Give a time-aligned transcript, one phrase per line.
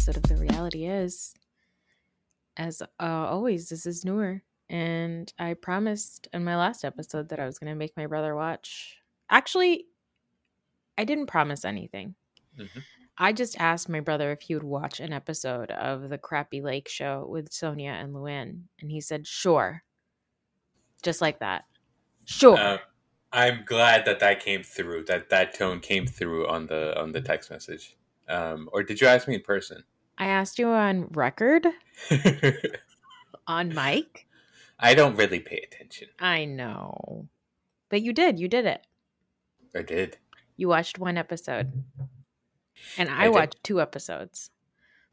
[0.00, 1.34] Episode of The Reality Is.
[2.56, 7.44] As uh, always, this is Noor, and I promised in my last episode that I
[7.44, 8.96] was going to make my brother watch.
[9.28, 9.88] Actually,
[10.96, 12.14] I didn't promise anything.
[12.58, 12.82] Mhm.
[13.18, 16.88] I just asked my brother if he would watch an episode of the Crappie Lake
[16.88, 19.82] show with Sonja and Luann, and he said, sure.
[21.02, 21.66] Just like that.
[22.24, 22.56] Sure.
[22.56, 22.78] Uh,
[23.32, 25.04] I'm glad that that came through.
[25.04, 27.98] That that tone came through on the on the text message.
[28.30, 29.84] Um, or did you ask me in person?
[30.20, 31.66] I asked you on record,
[33.46, 34.26] on mic.
[34.78, 36.08] I don't really pay attention.
[36.18, 37.26] I know.
[37.88, 38.38] But you did.
[38.38, 38.86] You did it.
[39.74, 40.18] I did.
[40.56, 41.72] You watched one episode.
[42.96, 43.34] And I, I did.
[43.34, 44.50] watched two episodes.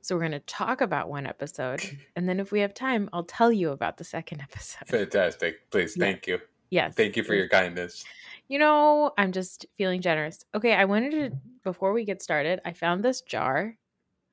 [0.01, 1.81] So we're going to talk about one episode.
[2.15, 4.87] And then if we have time, I'll tell you about the second episode.
[4.87, 5.69] Fantastic.
[5.69, 6.03] Please, Yeah.
[6.05, 6.39] thank you.
[6.69, 6.95] Yes.
[6.95, 8.03] Thank you for your kindness.
[8.49, 10.43] You know, I'm just feeling generous.
[10.55, 13.75] Okay, I wanted to, before we get started, I found this jar.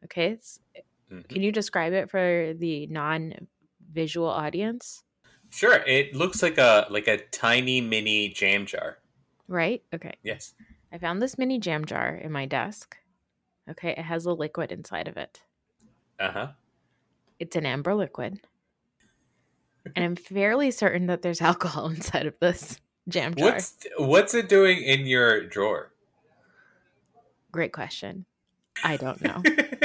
[0.04, 0.30] Okay.
[0.32, 0.60] It's,
[1.10, 1.28] Mhm.
[1.28, 3.34] can you describe it for the non
[3.92, 5.04] visual audience?
[5.50, 5.76] Sure.
[5.86, 8.98] It looks like a like a tiny mini jam jar.
[9.46, 9.82] Right?
[9.94, 10.14] Okay.
[10.22, 10.54] Yes.
[10.92, 12.96] I found this mini jam jar in my desk.
[13.70, 13.90] Okay.
[13.90, 15.42] It has a liquid inside of it.
[16.18, 16.48] Uh huh.
[17.38, 18.40] It's an amber liquid.
[19.96, 22.78] And I'm fairly certain that there's alcohol inside of this
[23.08, 23.52] jam jar.
[23.52, 25.92] What's what's it doing in your drawer?
[27.52, 28.26] Great question.
[28.82, 29.42] I don't know.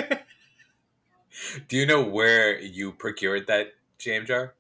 [1.68, 4.56] Do you know where you procured that jam jar?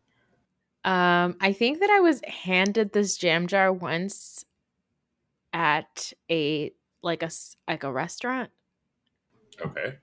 [0.85, 4.45] um, I think that I was handed this jam jar once
[5.53, 6.71] at a
[7.01, 7.29] like a
[7.67, 8.51] like a restaurant
[9.61, 9.95] Okay.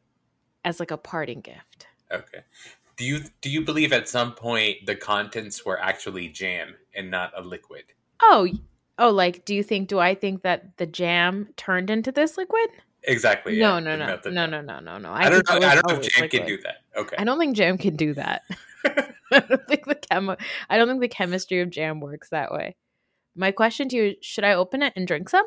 [0.65, 1.87] as like a parting gift.
[2.11, 2.41] Okay.
[2.97, 7.33] Do you do you believe at some point the contents were actually jam and not
[7.37, 7.85] a liquid?
[8.21, 8.49] Oh,
[8.99, 9.89] oh, like do you think?
[9.89, 12.69] Do I think that the jam turned into this liquid?
[13.07, 13.59] Exactly.
[13.59, 14.35] no, yeah, no, no, method.
[14.35, 15.13] no, no, no, no, no.
[15.13, 15.57] I, don't know.
[15.69, 16.77] I don't know if jam can do that.
[16.97, 17.17] Okay.
[17.19, 18.43] I don't think jam can do that.
[19.33, 20.39] I don't think the chemo.
[20.69, 22.77] I don't think the chemistry of jam works that way.
[23.35, 25.47] My question to you: Should I open it and drink some?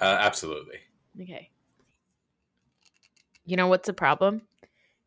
[0.00, 0.78] Uh, absolutely.
[1.20, 1.50] Okay.
[3.46, 4.42] You know what's the problem?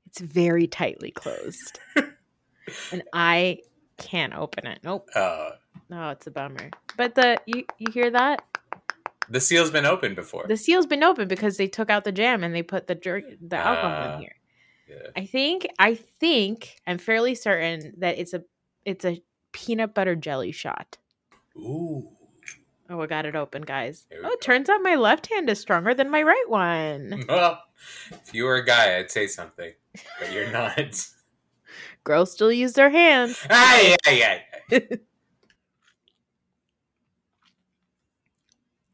[0.08, 1.80] It's very tightly closed.
[2.92, 3.60] and I
[3.98, 4.80] can't open it.
[4.84, 5.10] Nope.
[5.14, 5.52] Uh,
[5.90, 6.70] No, it's a bummer.
[6.96, 8.44] But the you you hear that?
[9.30, 10.46] The seal's been opened before.
[10.48, 13.56] The seal's been open because they took out the jam and they put the the
[13.58, 14.36] alcohol Ah, in here.
[14.90, 15.08] yeah.
[15.16, 18.44] I think I think I'm fairly certain that it's a
[18.86, 19.22] it's a
[19.52, 20.98] peanut butter jelly shot.
[21.58, 22.08] Ooh.
[22.90, 24.06] Oh, I got it open, guys.
[24.18, 24.30] Oh, go.
[24.30, 27.26] it turns out my left hand is stronger than my right one.
[27.28, 27.62] Well,
[28.12, 29.74] if you were a guy, I'd say something,
[30.20, 30.80] but you're not.
[32.06, 33.46] Girls still use their hands.
[33.50, 34.42] Ay, ay,
[34.72, 34.82] ay.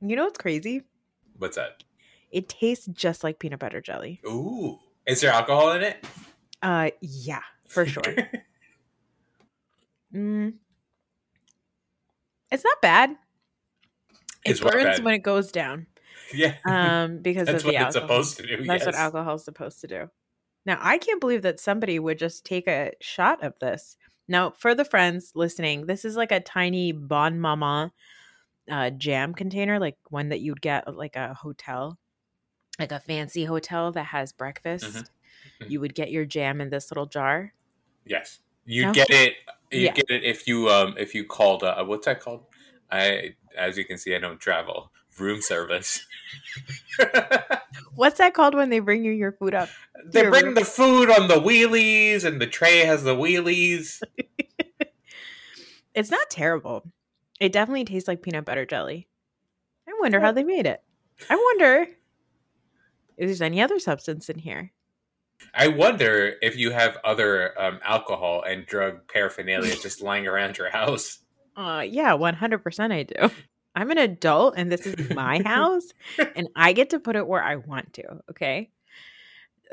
[0.05, 0.83] You know what's crazy?
[1.38, 1.83] What's that?
[2.29, 4.19] It tastes just like peanut butter jelly.
[4.27, 4.77] Ooh.
[5.05, 6.03] Is there alcohol in it?
[6.61, 8.03] Uh, yeah, for sure.
[10.13, 10.53] mm.
[12.51, 13.11] It's not bad.
[14.45, 15.03] It It's burns bad?
[15.03, 15.88] when it goes down.
[16.33, 16.56] yeah.
[16.65, 18.63] Um, because That's of the what it's supposed to do.
[18.65, 19.01] That's what yes.
[19.01, 20.09] alcohol is supposed to do.
[20.65, 23.95] Now, I can't believe that somebody would just take a shot of this.
[24.27, 27.91] Now, for the friends listening, this is like a tiny Bonne Maman
[28.69, 31.98] uh, jam container, like one that you'd get at like a hotel,
[32.80, 34.86] like a fancy hotel that has breakfast.
[34.86, 35.07] Mhm.
[35.62, 35.69] Mhm.
[35.69, 37.54] You would get your jam in this little jar.
[38.06, 38.39] Yes.
[38.65, 38.94] You No?
[38.94, 39.33] get it.
[39.71, 39.92] You Yeah.
[39.94, 42.45] get it if you um if you called uh, what's that called?
[42.92, 44.92] I as you can see I don't travel.
[45.19, 46.06] Room service.
[47.95, 49.69] What's that called when they bring you your food up?
[50.06, 54.01] they bring room- the food on the wheelies and the tray has the wheelies.
[55.95, 56.92] It's not terrible.
[57.44, 59.10] It definitely tastes like peanut butter jelly.
[59.86, 60.81] I wonder how they made it.
[61.30, 61.88] I wonder
[63.18, 64.72] if there's any other substance in here.
[65.54, 70.69] I wonder if you have other um, alcohol and drug paraphernalia just lying around your
[70.69, 71.19] house.
[71.57, 73.30] Uh yeah, 100% I do.
[73.75, 75.90] I'm an adult and this is my house
[76.38, 78.69] and I get to put it where I want to, okay?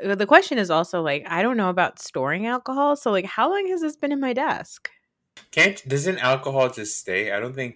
[0.03, 3.49] Uh, The question is also like I don't know about storing alcohol, so like how
[3.49, 4.89] long has this been in my desk?
[5.51, 7.31] Can't doesn't alcohol just stay?
[7.31, 7.75] I don't think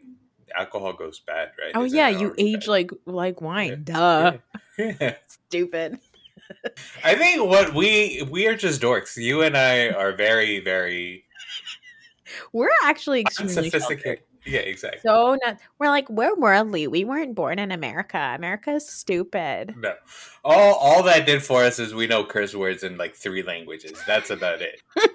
[0.57, 1.72] alcohol goes bad, right?
[1.75, 2.68] Oh Isn't yeah, you age bad?
[2.68, 3.84] like like wine.
[3.84, 4.38] Duh.
[4.78, 5.16] Yeah.
[5.28, 6.00] Stupid.
[7.04, 9.18] I think what we we are just dorks.
[9.18, 11.25] You and I are very very
[12.54, 13.74] We're actually extremely sheltered.
[13.75, 14.24] unsophisticated.
[14.46, 15.00] Yeah, exactly.
[15.04, 16.88] So not, we're like we're worldly.
[16.88, 18.34] We weren't born in America.
[18.36, 19.74] America is stupid.
[19.78, 19.96] no,
[20.44, 23.94] all all that did for us is we know curse words in like three languages.
[24.06, 24.81] That's about it.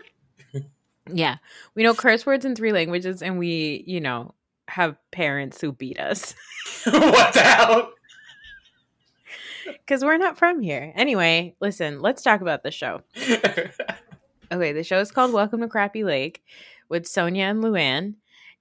[1.17, 1.37] Yeah,
[1.75, 4.35] we know curse words in three languages, and we, you know,
[4.69, 6.35] have parents who beat us
[6.85, 7.93] what the hell?
[9.67, 10.93] because we're not from here.
[10.95, 13.03] Anyway, listen, let's talk about the show.
[14.53, 16.43] Okay, the show is called Welcome to Crappie Lake
[16.89, 18.15] with Sonja and Luann.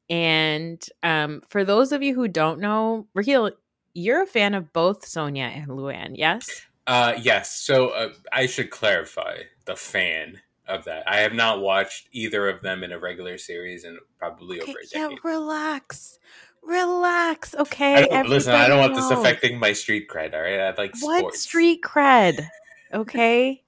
[0.07, 3.49] And um, for those of you who don't know, Raheel,
[3.95, 6.61] you're a fan of both Sonja and Luann, yes?
[6.85, 7.55] uh, yes.
[7.59, 11.04] So uh, I should clarify the fan of that.
[11.07, 14.80] I have not watched either of them in a regular series in probably Okay, over
[14.80, 16.19] a yeah, relax.
[16.63, 18.07] Relax, okay?
[18.12, 20.33] I listen, I don't want Everybody this affecting my street cred.
[20.33, 21.39] All right, I like what sports.
[21.42, 22.48] street cred
[22.92, 23.63] okay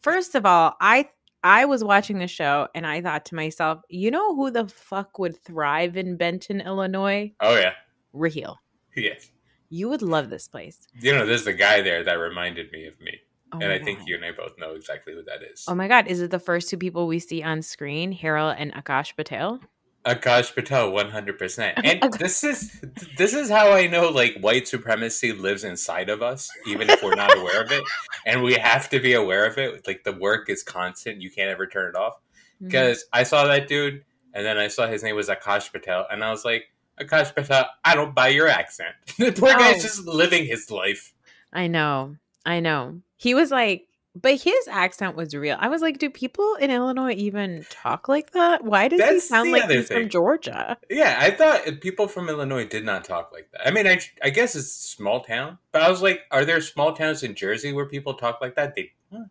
[0.00, 1.08] first of all i
[1.42, 5.18] i was watching the show and i thought to myself you know who the fuck
[5.18, 7.72] would thrive in benton illinois Oh yeah,
[8.12, 8.58] raheel
[8.96, 9.30] yes.
[9.70, 13.00] you would love this place You know, there's the guy there that reminded me of
[13.00, 13.18] me,
[13.52, 14.08] oh and I think God.
[14.08, 15.64] you and I both know exactly who that is.
[15.68, 18.72] oh my god is it the first two people we see on screen harold and
[18.74, 19.60] akash patel
[20.04, 21.76] Akash Patel, one hundred percent.
[21.84, 22.80] And this is
[23.18, 27.16] this is how I know like white supremacy lives inside of us, even if we're
[27.16, 27.82] not aware of it,
[28.24, 29.84] and we have to be aware of it.
[29.84, 32.14] Like the work is constant; you can't ever turn it off.
[32.62, 32.66] Mhm.
[32.68, 36.22] Because I saw that dude, and then I saw his name was Akash Patel, and
[36.22, 36.66] I was like,
[37.00, 38.94] Akash Patel, I don't buy your accent.
[39.18, 39.88] the poor guy's Oh.
[39.88, 41.14] just living his life.
[41.52, 45.98] i know i know he was like but his accent was real i was like
[45.98, 50.08] do people in illinois even talk like that why does he sound like he's from
[50.08, 53.66] georgia Yeah, I thought people from Illinois did not talk like that.
[53.66, 56.92] I mean, I, I guess it's small town, but I was like, are there small
[56.92, 58.74] towns in Jersey where people talk like that?
[58.74, 59.24] They, huh,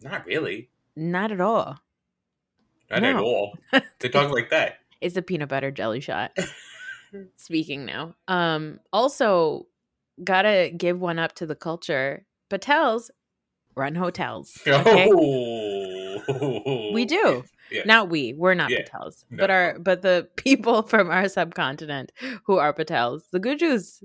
[0.00, 1.80] not really, not at all
[2.90, 3.56] not at all.
[4.00, 4.78] They talk like that.
[5.00, 6.36] It's a peanut butter jelly shot.
[7.36, 8.16] Speaking now.
[8.28, 9.66] Um also
[10.22, 12.26] gotta give one up to the culture.
[12.50, 13.08] Patels
[13.74, 14.58] run hotels.
[14.66, 14.80] Oh.
[14.80, 15.08] Okay?
[16.28, 17.44] Oh, We do.
[17.70, 17.82] Yeah.
[17.86, 18.32] Not we.
[18.34, 18.82] We're not Yeah.
[18.82, 19.24] Patels.
[19.30, 19.38] No.
[19.38, 22.12] But our but the people from our subcontinent
[22.44, 23.22] who are Patels.
[23.30, 24.02] The Gujus,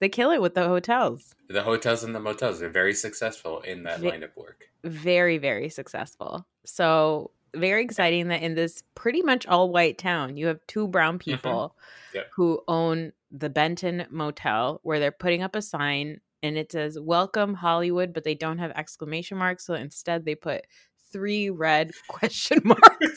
[0.00, 1.34] they kill it with the hotels.
[1.48, 4.64] the hotels and the motels are very successful in that Ve- line of work.
[4.84, 6.46] Very, very successful.
[6.64, 11.18] So very exciting that in this pretty much all white town, you have two brown
[11.18, 11.34] mm-hmm.
[11.36, 11.76] people
[12.14, 12.30] Yep.
[12.34, 17.54] who own the Benton Motel, where they're putting up a sign and it says "Welcome
[17.54, 20.66] Hollywood," but they don't have exclamation marks, so instead they put
[21.12, 23.16] three red question marks.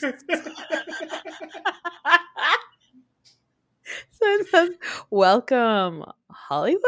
[4.10, 4.70] so it says,
[5.10, 6.80] Welcome, Hollywood.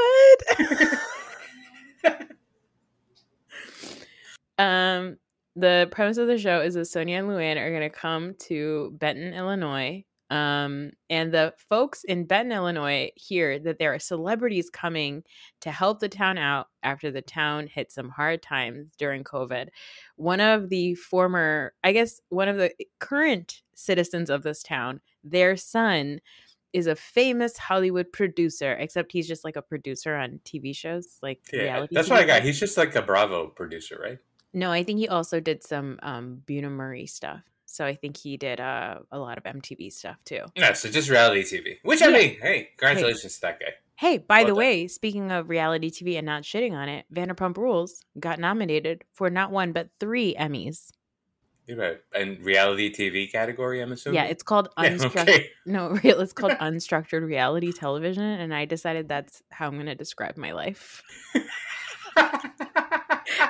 [4.59, 5.17] um,
[5.55, 8.93] the premise of the show is that Sonja and Luann are going to come to
[8.99, 10.05] Benton, Illinois.
[10.29, 15.23] Um, and the folks in Benton, Illinois hear that there are celebrities coming
[15.61, 19.69] to help the town out after the town hit some hard times during COVID.
[20.17, 25.57] One of the former, I guess, one of the current citizens of this town, their
[25.57, 26.21] son
[26.73, 31.41] is a famous Hollywood producer, except he's just like a producer on TV shows, like
[31.53, 31.95] Yeah, reality.
[31.95, 32.43] that's TV what I got.
[32.43, 34.19] He's just like a Bravo producer, right?
[34.53, 37.43] No, I think he also did some um Bunim Murray stuff.
[37.77, 40.41] So I think he did uh, a lot of MTV stuff too.
[40.57, 41.77] Yeah, so just reality TV.
[41.83, 42.17] Which I Yeah.
[42.17, 43.67] mean, hey, congratulations to that guy.
[43.97, 44.59] Hey, by Well the done.
[44.59, 49.29] way, speaking of reality TV and not shitting on it, Vanderpump Rules got nominated for
[49.29, 50.91] not one but three Emmys.
[51.67, 51.99] You're right.
[52.15, 54.17] And reality TV category, I'm assuming.
[54.23, 55.21] Yeah, it's called Yeah, unstructured.
[55.29, 55.47] okay.
[55.67, 56.21] No, real.
[56.21, 60.53] It's called unstructured reality television, and I decided that's how I'm going to describe my
[60.53, 61.03] life.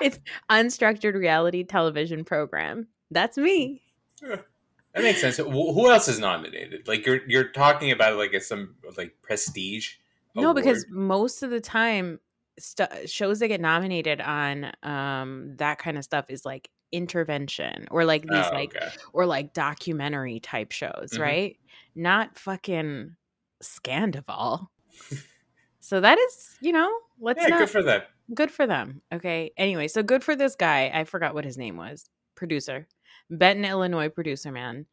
[0.00, 0.18] it's
[0.50, 2.88] unstructured reality television program.
[3.11, 3.83] That's me.
[4.23, 5.37] That makes sense.
[5.37, 6.88] Who else is nominated?
[6.88, 9.94] Like you're you're talking about like it's some like prestige.
[10.35, 12.20] No, because most of the time,
[12.58, 18.04] stu- shows that get nominated on um that kind of stuff is like intervention or
[18.04, 18.88] like these Oh, like okay.
[19.12, 21.20] or like documentary type shows, Mhm.
[21.20, 21.56] right?
[21.94, 23.16] Not fucking
[23.62, 24.68] Scandoval.
[25.80, 28.02] so that is, you know, let's yeah, not good for them.
[28.35, 29.02] good for them.
[29.12, 29.52] Okay.
[29.56, 30.90] Anyway, so good for this guy.
[30.92, 32.08] I forgot what his name was.
[32.35, 32.87] Producer.
[33.30, 34.87] Benton, Illinois producer man.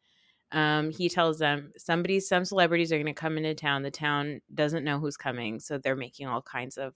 [0.52, 3.82] Um, he tells them somebody, some celebrities are going to come into town.
[3.82, 6.94] The town doesn't know who's coming, so they're making all kinds of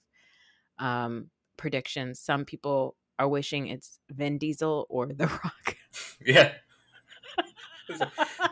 [0.78, 2.21] um, predictions.
[2.21, 5.76] Some people are wishing it's Vin Diesel or The Rock.
[6.25, 6.52] Yeah.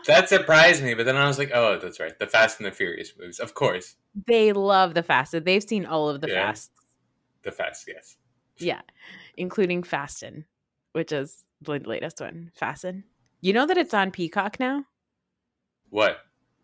[0.07, 2.17] that surprised me, but then I was like, oh, that's right.
[2.17, 3.39] The Fast and the Furious movies.
[3.39, 3.95] Of course.
[4.25, 5.35] they love the Fast.
[5.45, 6.47] They've seen all of the Yeah.
[6.47, 6.71] Fast.
[7.43, 8.17] The Fast, yes.
[8.57, 8.81] Yeah,
[9.37, 10.45] including Fasten,
[10.93, 12.51] which is the latest one.
[12.55, 13.03] Fasten.
[13.41, 14.83] You know that it's on Peacock now.
[15.89, 16.17] What?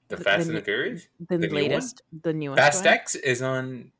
[0.09, 1.07] The The- Fast the and the Furious?
[1.29, 1.55] The, The new one?
[1.63, 2.59] latest, the newest.
[2.59, 2.93] Fast one.
[2.93, 3.91] X is on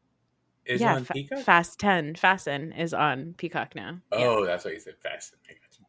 [0.66, 1.40] is yeah, on Fa- Peacock?
[1.40, 4.00] Fast Ten, Fasten is on Peacock now.
[4.14, 4.20] Yeah.
[4.28, 5.36] Oh, that's why you said Fast.
[5.50, 5.86] I got you.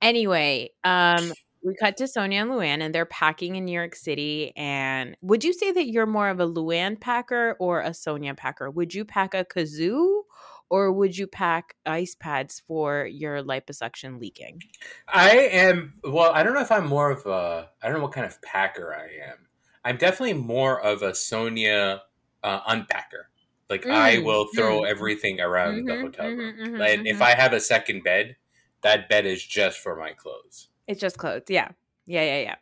[0.00, 1.32] Anyway, um,
[1.64, 4.52] we cut to Sonja and Luann, and they're packing in New York City.
[4.56, 8.70] And would you say that you're more of a Luann packer or a Sonja packer?
[8.70, 10.22] Would you pack a kazoo,
[10.70, 14.64] or would you pack ice pads for your liposuction leaking?
[15.08, 18.12] I am well, I don't know if I'm more of a I don't know what
[18.12, 19.46] kind of packer I am.
[19.84, 22.00] I'm definitely more of a Sonja
[22.42, 23.26] uh, unpacker.
[23.70, 24.88] Like I Mm, will throw mm.
[24.88, 26.54] everything around the Mhm, hotel room.
[26.80, 27.22] and if mhm.
[27.22, 28.36] I have a second bed,
[28.82, 30.68] that bed is just for my clothes.
[30.86, 31.44] It's just clothes.
[31.48, 31.70] Yeah.
[32.06, 32.56] Yeah, yeah, yeah.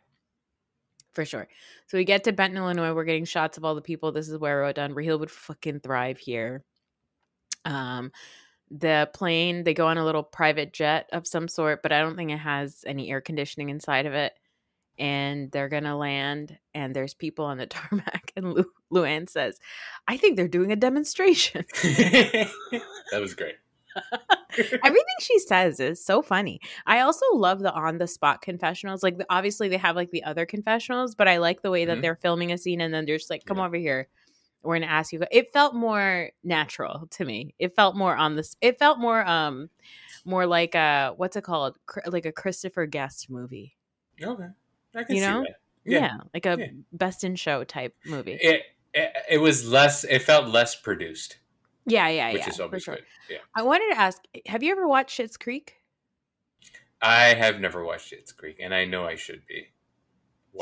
[1.13, 1.47] For sure.
[1.87, 2.93] So we get to Benton, Illinois.
[2.93, 4.11] We're getting shots of all the people.
[4.11, 6.63] This is where wrote down Raheel would fucking thrive here.
[7.65, 8.11] Um,
[8.71, 12.15] the plane, they go on a little private jet of some sort, but I don't
[12.15, 14.33] think it has any air conditioning inside of it.
[14.97, 18.31] And they're gonna land, and there's people on the tarmac.
[18.37, 19.59] And Lu- Luann says,
[20.07, 22.49] "I think they're doing a demonstration." that
[23.19, 23.55] was great.
[24.57, 26.59] Everything she says is so funny.
[26.85, 29.03] I also love the on the spot confessionals.
[29.03, 32.01] Like, obviously, they have like the other confessionals, but I like the way that Mhm.
[32.01, 33.65] they're filming a scene and then they're just like, come Yeah.
[33.65, 34.07] over here.
[34.65, 35.21] We're to ask you.
[35.31, 37.53] It felt more natural to me.
[37.59, 38.55] It felt more on this.
[38.61, 39.69] It felt more, um,
[40.25, 41.77] more like a, what's it called?
[41.85, 43.75] Cr- like a Christopher Guest movie.
[44.21, 44.47] Okay.
[44.95, 45.41] I can You see know?
[45.41, 45.55] that.
[45.85, 45.99] Yeah.
[45.99, 46.17] Yeah.
[46.33, 46.67] like a Yeah.
[46.93, 48.37] best in show type movie.
[48.41, 51.37] It, it it was less it felt less produced,
[51.85, 52.33] yeah, yeah, yeah.
[52.33, 52.49] which yeah.
[52.49, 52.95] is always sure.
[52.95, 53.03] good.
[53.29, 53.37] Yeah.
[53.53, 55.75] I wanted to ask have you ever watched Schitt's Creek?
[57.01, 59.67] I have never watched Schitt's Creek, and I know I should be.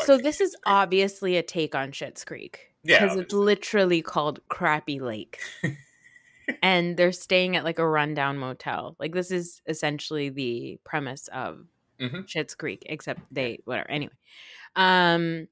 [0.04, 2.73] so this is obviously a take on Schitt's Creek.
[2.84, 5.40] Yeah, Because it's literally called Crappie Lake.
[6.62, 8.96] and they're staying at like a rundown motel.
[9.00, 11.66] Like this is essentially the premise of
[12.00, 12.26] Mhm.
[12.28, 13.90] Schitt's Creek, except they whatever.
[13.90, 14.14] Anyway.
[14.76, 15.48] Um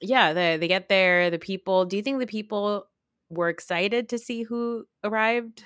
[0.00, 2.88] yeah, they they get there, the people do you think the people
[3.28, 5.64] were excited to see who arrived?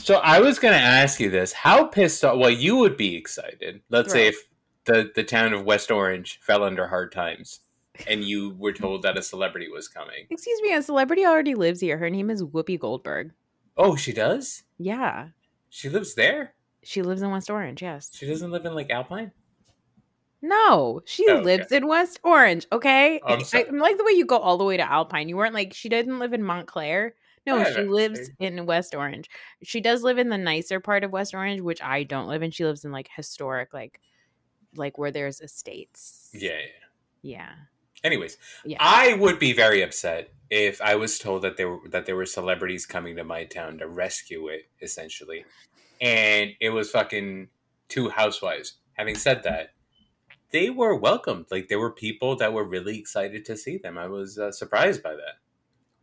[0.00, 2.36] So I was going to ask you this: How pissed off?
[2.38, 3.80] Well, you would be excited.
[3.90, 4.36] Let's say if
[4.86, 7.60] the the town of West Orange fell under hard times,
[8.08, 10.26] and you were told that a celebrity was coming.
[10.30, 11.98] Excuse me, a celebrity already lives here.
[11.98, 13.32] Her name is Whoopi Goldberg.
[13.76, 14.62] Oh, she does.
[14.78, 15.28] Yeah.
[15.70, 16.54] She lives there.
[16.82, 18.10] She lives in West Orange, yes.
[18.12, 19.32] She doesn't live in like Alpine.
[20.42, 21.44] No, she Oh, okay.
[21.44, 22.66] lives in West Orange.
[22.70, 23.64] Okay, oh, I'm I.
[23.66, 25.28] I like the way you go all the way to Alpine.
[25.28, 27.14] You weren't like she didn't live in Montclair.
[27.46, 29.28] No, she lives in West Orange.
[29.62, 32.50] She does live in the nicer part of West Orange, which I don't live in.
[32.50, 34.00] She lives in like historic, like
[34.76, 36.30] like where there's estates.
[36.34, 36.58] Yeah, yeah.
[37.22, 37.52] Yeah.
[38.04, 38.76] Anyways, Yeah.
[38.80, 42.26] I would be very upset if I was told that there were that there were
[42.26, 45.44] celebrities coming to my town to rescue it, essentially,
[46.00, 47.48] and it was fucking
[47.88, 48.74] two housewives.
[48.92, 49.72] Having said that,
[50.50, 51.46] they were welcomed.
[51.50, 53.96] Like there were people that were really excited to see them.
[53.96, 55.38] I was uh, surprised by that.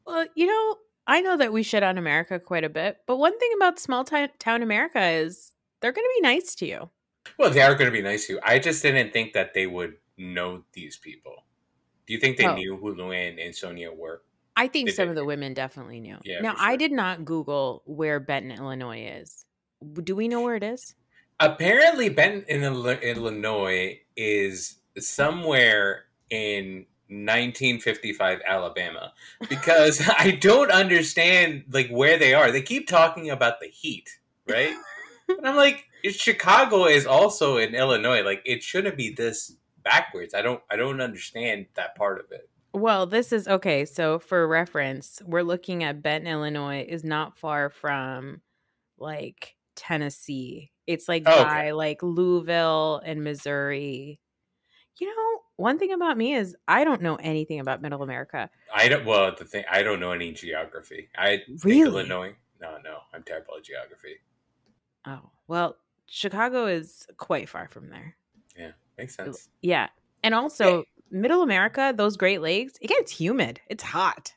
[0.05, 3.37] Well, you know, I know that we shit on America quite a bit, but one
[3.37, 6.89] thing about small ti- town America is they're going to be nice to you.
[7.37, 8.39] Well, they are going to be nice to you.
[8.43, 11.45] I just didn't think that they would know these people.
[12.07, 12.55] Do you think they Oh.
[12.55, 14.21] knew who Luann and Sonja were?
[14.55, 15.11] I think They some did.
[15.11, 16.17] of the women definitely knew.
[16.23, 19.45] Yeah, now, for I did not Google where Benton, Illinois is.
[20.03, 20.93] Do we know where it is?
[21.39, 29.13] Apparently, Benton, in Illinois, is somewhere in 1955 Alabama
[29.49, 32.51] because I don't understand like where they are.
[32.51, 34.09] They keep talking about the heat,
[34.47, 34.75] right?
[35.29, 38.21] and I'm like, Chicago is also in Illinois.
[38.21, 40.33] Like, it shouldn't be this backwards.
[40.33, 42.49] I don't, I don't understand that part of it.
[42.73, 43.83] Well, this is okay.
[43.85, 48.41] So, for reference, we're looking at Benton, Illinois, is not far from
[48.97, 50.71] like Tennessee.
[50.87, 51.43] It's like Oh, okay.
[51.43, 54.19] by like Louisville and Missouri.
[54.99, 58.49] You know, one thing about me is I don't know anything about Middle America.
[58.73, 59.05] I don't.
[59.05, 61.09] Well, the thing, I don't know any geography.
[61.17, 61.81] I think Really?
[62.01, 62.35] Illinois.
[62.61, 64.17] No, no, I'm terrible at geography.
[65.05, 68.15] Oh, well, Chicago is quite far from there.
[68.55, 69.49] Yeah, makes sense.
[69.61, 69.87] Yeah.
[70.23, 73.59] And also, Middle America, those Great Lakes, it gets humid.
[73.67, 74.33] It's hot.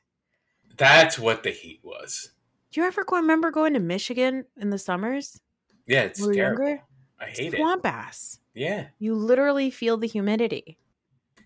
[0.76, 2.30] That's what the heat was.
[2.72, 5.40] Do you ever go remember going to Michigan in the summers?
[5.86, 6.64] Yeah, it's were terrible.
[6.64, 6.82] younger?
[7.20, 7.58] I hate it.
[7.58, 8.40] Swamp ass.
[8.54, 8.86] Yeah.
[8.98, 10.78] You literally feel the humidity.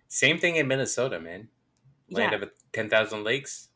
[0.08, 1.48] Same thing in Minnesota, man.
[2.10, 2.38] Land Yeah.
[2.38, 3.68] of 10,000 lakes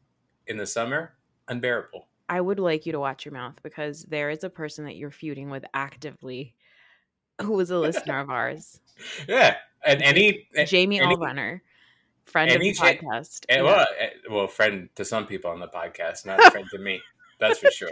[0.47, 1.15] in the summer,
[1.49, 2.09] unbearable.
[2.31, 5.11] I would like you to watch your mouth because there is a person that you're
[5.11, 6.55] feuding with actively
[7.43, 8.81] who was a listener of ours.
[9.29, 9.57] Yeah.
[9.85, 10.49] And any.
[10.67, 11.61] Jamie any, Allrunner,
[12.27, 13.45] friend of the cha- podcast.
[13.49, 13.63] eh, Yeah.
[13.63, 17.01] well, eh, well, friend to some people on the podcast, not a friend to me.
[17.41, 17.91] That's for sure.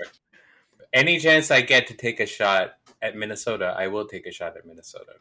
[0.93, 4.57] Any chance I get to take a shot at Minnesota, I will take a shot
[4.57, 5.15] at Minnesota.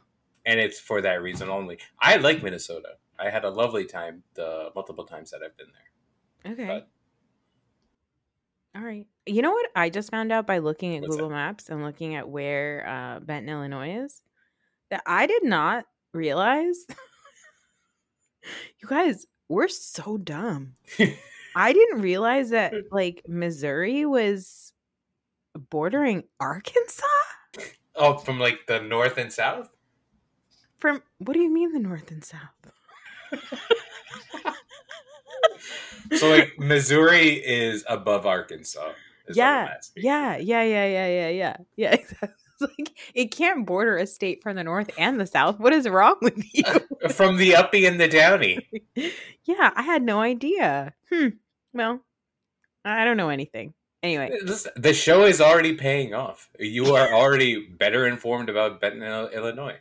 [0.46, 1.80] And it's for that reason only.
[2.00, 2.90] I like Minnesota.
[3.20, 6.54] I had a lovely time the multiple times that I've been there.
[6.54, 6.66] Okay.
[6.68, 6.90] But-
[8.80, 9.06] All right.
[9.26, 12.30] You know what I just found out by looking at Google Maps and looking at
[12.30, 14.22] where uh, Benton, Illinois is?
[14.90, 16.86] That I did not realize.
[18.82, 20.76] you guys, we're so dumb.
[21.56, 24.74] I didn't realize that like Missouri was
[25.70, 27.06] bordering Arkansas.
[27.96, 29.70] Oh, from like the north and south?
[30.78, 32.40] From what do you mean the north and south?
[36.16, 38.92] So like Missouri is above Arkansas.
[39.28, 41.94] is yeah, yeah, yeah, yeah, yeah, yeah, yeah, yeah.
[41.94, 42.30] exactly.
[42.78, 45.60] Like it can't border a state from the north and the south.
[45.60, 47.10] What is wrong with you?
[47.10, 48.68] From the uppy and the downy.
[49.46, 50.94] yeah, I had no idea.
[51.10, 51.30] Hmm.
[51.74, 52.02] Well,
[52.84, 53.74] I don't know anything.
[54.02, 56.50] Anyway, This, the show is already paying off.
[56.58, 59.78] You are already better informed about Benton, Illinois.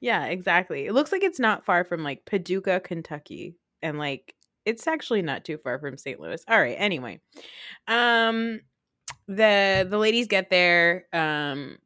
[0.00, 0.86] yeah, exactly.
[0.86, 5.44] It looks like it's not far from like Paducah, Kentucky, and like it's actually not
[5.44, 6.18] too far from St.
[6.18, 6.42] Louis.
[6.48, 6.76] All right.
[6.78, 7.20] Anyway,
[7.86, 8.60] um,
[9.28, 11.06] the the ladies get there.
[11.12, 11.78] Um,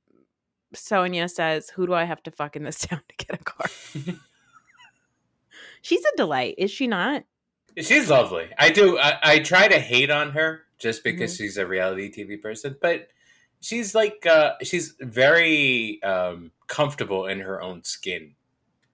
[0.75, 3.67] Sonja says, "Who do I have to fuck in this town to get a car?"
[5.83, 7.25] She's a delight, is she not?
[7.77, 8.49] She's lovely.
[8.59, 8.99] I do.
[8.99, 11.37] I, I try to hate on her just because Mm-hmm.
[11.37, 13.09] she's a reality TV person, but
[13.61, 18.35] she's like uh, she's very um, comfortable in her own skin.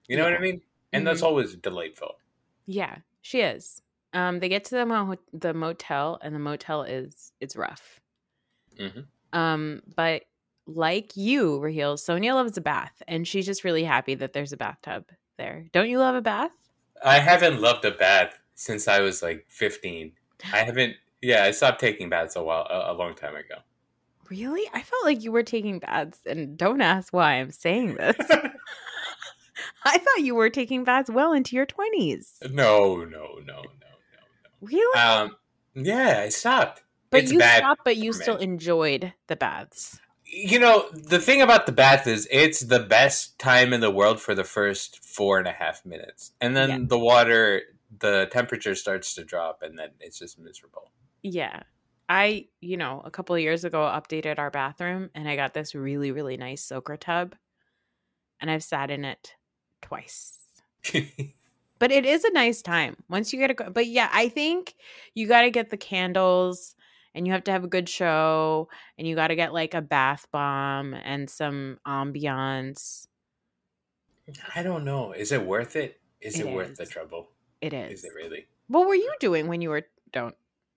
[0.07, 0.61] You know what I mean?
[0.93, 1.25] And that's Mhm.
[1.25, 2.17] always delightful.
[2.67, 3.81] Yeah, she is.
[4.13, 7.99] Um, they get to the mo- the motel, and the motel is it's rough.
[8.79, 9.07] Mhm.
[9.33, 10.23] Um, but
[10.67, 14.57] like you, Raheel, Sonja loves a bath, and she's just really happy that there's a
[14.57, 15.05] bathtub
[15.37, 15.65] there.
[15.71, 16.51] Don't you love a bath?
[17.03, 20.11] I haven't loved a bath since I was like 15.
[20.53, 20.95] I haven't.
[21.21, 23.55] Yeah, I stopped taking baths a while, a, a long time ago.
[24.29, 24.67] Really?
[24.73, 28.15] I felt like you were taking baths, and don't ask why I'm saying this.
[29.83, 32.33] I thought you were taking baths well into your twenties.
[32.49, 33.61] no, no, no, no, no,
[34.61, 34.99] Really?
[34.99, 35.35] Um,
[35.75, 36.81] yeah, I stopped.
[37.11, 39.99] but it's you stopped, but you still enjoyed the baths.
[40.25, 44.19] You know, the thing about the bath is it's the best time in the world
[44.19, 46.31] for the first four and a half minutes.
[46.41, 46.79] And then Yeah.
[46.81, 47.61] the water,
[47.99, 50.91] the temperature starts to drop, and then it's just miserable.
[51.21, 51.63] Yeah.
[52.09, 55.73] I, you know, a couple of years ago updated our bathroom and I got this
[55.73, 57.35] really, really nice soaker tub.
[58.39, 59.35] And I've sat in it
[59.81, 60.37] twice.
[61.77, 63.69] But it is a nice time once you get a.
[63.69, 64.75] But yeah, I think
[65.13, 66.74] you got to get the candles
[67.15, 69.81] and you have to have a good show and you got to get like a
[69.81, 73.07] bath bomb and some ambiance.
[74.55, 75.13] I don't know.
[75.13, 75.99] Is it worth it?
[76.21, 77.29] Is it, It worth the trouble?
[77.61, 77.99] It is.
[77.99, 78.45] Is it really?
[78.67, 80.35] What were you doing when you were don't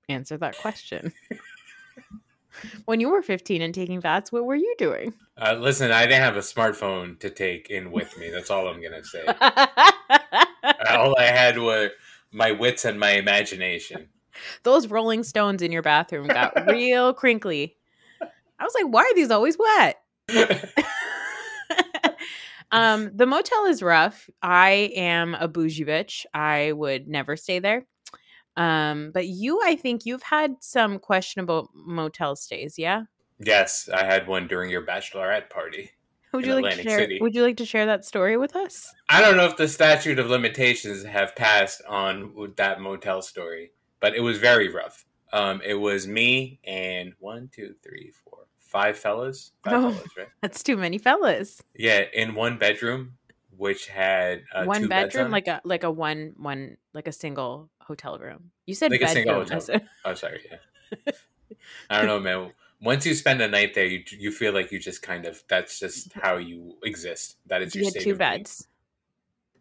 [0.09, 1.13] answer that question.
[2.85, 5.15] when you were 15 and taking baths, what were you doing?
[5.41, 8.31] Uh, listen, I didn't have a smartphone to take in with me.
[8.31, 9.25] That's all I'm gonna say.
[10.91, 11.91] all I had were
[12.33, 14.09] my wits and my imagination.
[14.63, 17.77] Those rolling stones in your bathroom got real crinkly.
[18.21, 20.01] I was like, why are these always wet?
[22.73, 24.29] um, the motel is rough.
[24.43, 26.27] I am a bougie bitch.
[26.35, 27.87] I would never stay there.
[28.57, 33.05] Um, but you, I think you've had some questionable motel stays, yeah?
[33.39, 35.93] yes, I had one during your bachelorette party.
[36.33, 37.19] Would you like to share City.
[37.21, 38.93] would you like to share that story with us?
[39.09, 44.15] I don't know if the statute of limitations have passed on that motel story, but
[44.15, 45.05] it was very rough.
[45.33, 49.53] Um, it was me and one, two, three, four, five fellas.
[49.65, 49.91] Five Oh.
[49.93, 50.29] fellas, right?
[50.43, 51.63] That's too many fellas.
[51.75, 53.15] Yeah, in one bedroom,
[53.57, 57.69] which had uh, one bedroom, on like a like a one one like a single
[57.81, 58.51] hotel room.
[58.67, 59.45] You said Like a single bedroom.
[59.45, 60.41] Hotel said- Oh, sorry.
[60.51, 61.13] Yeah.
[61.91, 62.53] I don't know, man.
[62.81, 65.79] Once you spend a night there, you you feel like you just kind of that's
[65.81, 67.37] just how you exist.
[67.47, 68.69] That is you your had state two beds.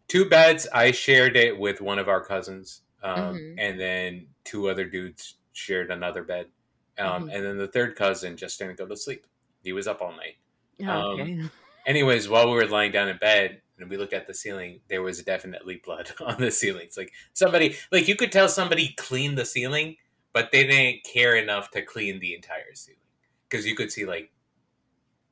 [0.06, 0.66] Two beds.
[0.72, 3.54] I shared it with one of our cousins, um, Mhm.
[3.58, 6.50] and then two other dudes shared another bed,
[6.98, 7.34] um, Mhm.
[7.34, 9.26] and then the third cousin just didn't go to sleep.
[9.62, 10.36] He was up all night.
[10.80, 11.42] Um, okay.
[11.86, 15.02] Anyways, while we were lying down in bed and we looked at the ceiling, there
[15.02, 16.96] was definitely blood on the ceilings.
[16.96, 19.96] Like somebody, like you could tell somebody cleaned the ceiling,
[20.32, 23.00] but they didn't care enough to clean the entire ceiling
[23.48, 24.30] because you could see like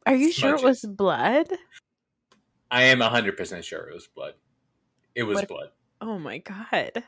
[0.06, 1.48] Are you sure it was blood?
[2.70, 4.34] I am hundred percent sure it was blood.
[5.14, 5.70] It was What- blood.
[6.00, 7.04] Oh my god.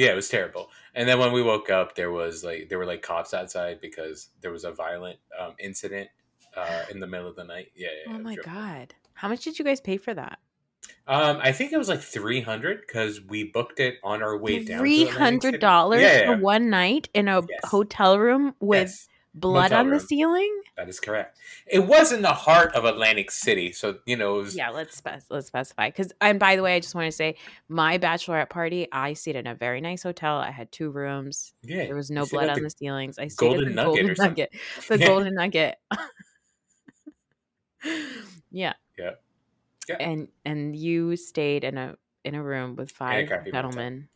[0.00, 0.70] Yeah, it was terrible.
[0.94, 4.28] And then when we woke up, there was like there were like cops outside because
[4.40, 6.08] there was a violent um, incident
[6.56, 7.70] uh, in the middle of the night.
[7.76, 7.88] Yeah.
[8.06, 8.94] yeah Oh my god.
[9.12, 10.38] How much did you guys pay for that?
[11.06, 14.64] Um, I think it was like three hundred because we booked it on our way
[14.64, 14.78] down.
[14.78, 17.60] Three Atlantic dollars Yeah, for one night in a Yes.
[17.64, 20.60] hotel room with Yes, blood on the ceiling?
[20.76, 21.38] that is correct.
[21.66, 24.56] It was in the heart of Atlantic City, so you know it was.
[24.56, 25.88] Yeah, let's spec- let's specify.
[25.90, 27.36] Because and by the way, I just want to say
[27.68, 30.36] my bachelorette party, I stayed in a very nice hotel.
[30.38, 31.52] I had two rooms.
[31.62, 31.84] yeah.
[31.86, 33.18] There was no blood on the the ceilings.
[33.18, 34.16] I stayed Golden at the Nugget Golden.
[34.18, 34.50] Nugget.
[34.88, 35.06] The Yeah.
[35.06, 35.76] Golden Nugget.
[38.50, 38.72] yeah.
[38.98, 39.10] Yeah.
[39.88, 39.96] Yeah.
[39.98, 44.08] And and you stayed in a in a room with five gentlemen.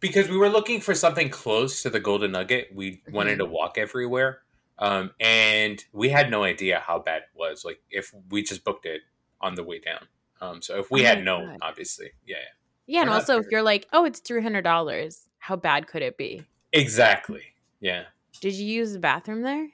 [0.00, 2.68] because we were looking for something close to the Golden Nugget.
[2.74, 3.38] We wanted Mhm.
[3.38, 4.40] to walk everywhere,
[4.78, 7.64] um, and we had no idea how bad it was.
[7.64, 9.02] Like if we just booked it
[9.40, 10.06] on the way down.
[10.40, 11.58] Um, so if we Oh had known, God.
[11.62, 12.42] obviously, yeah, yeah.
[12.86, 16.16] Yeah, and also if you're like, oh, it's three hundred dollars, how bad could it
[16.18, 16.42] be?
[16.72, 17.42] exactly,
[17.80, 18.04] yeah.
[18.40, 19.68] Did you use the bathroom there?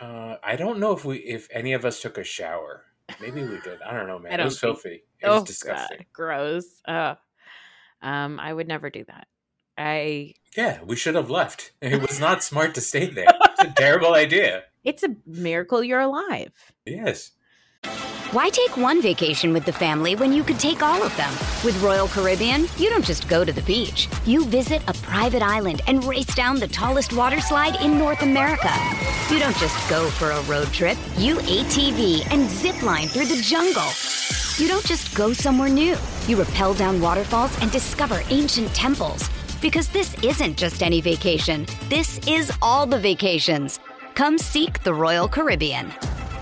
[0.00, 2.84] Uh, I don't know if we, if any of us took a shower.
[3.20, 3.80] Maybe we did.
[3.82, 4.32] I don't know, man.
[4.32, 5.04] It don't was think- filthy.
[5.20, 5.98] It was oh disgusting.
[5.98, 6.64] God, gross.
[6.86, 7.14] Uh,
[8.02, 9.26] um, I would never do that.
[9.76, 11.72] I Yeah, we should have left.
[11.80, 13.26] It was not smart to stay there.
[13.28, 14.64] It's a terrible idea.
[14.84, 16.52] it's a miracle you're alive.
[16.84, 17.30] Yes.
[18.32, 21.30] Why take one vacation with the family when you could take all of them?
[21.64, 24.08] With Royal Caribbean, you don't just go to the beach.
[24.26, 28.72] You visit a private island and race down the tallest water slide in North America.
[29.30, 30.98] You don't just go for a road trip.
[31.16, 33.88] You ATV and zip line through the jungle.
[34.56, 35.96] You don't just go somewhere new.
[36.26, 39.28] You rappel down waterfalls and discover ancient temples.
[39.64, 41.64] Because this isn't just any vacation.
[41.88, 43.80] This is all the vacations.
[44.14, 45.90] Come seek the Royal Caribbean.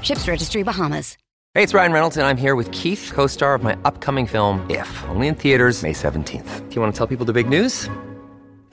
[0.03, 1.17] Ships Registry Bahamas.
[1.55, 4.69] Hey, it's Ryan Reynolds, and I'm here with Keith, co star of my upcoming film,
[4.69, 6.69] If, only in theaters, May 17th.
[6.69, 7.89] Do you want to tell people the big news?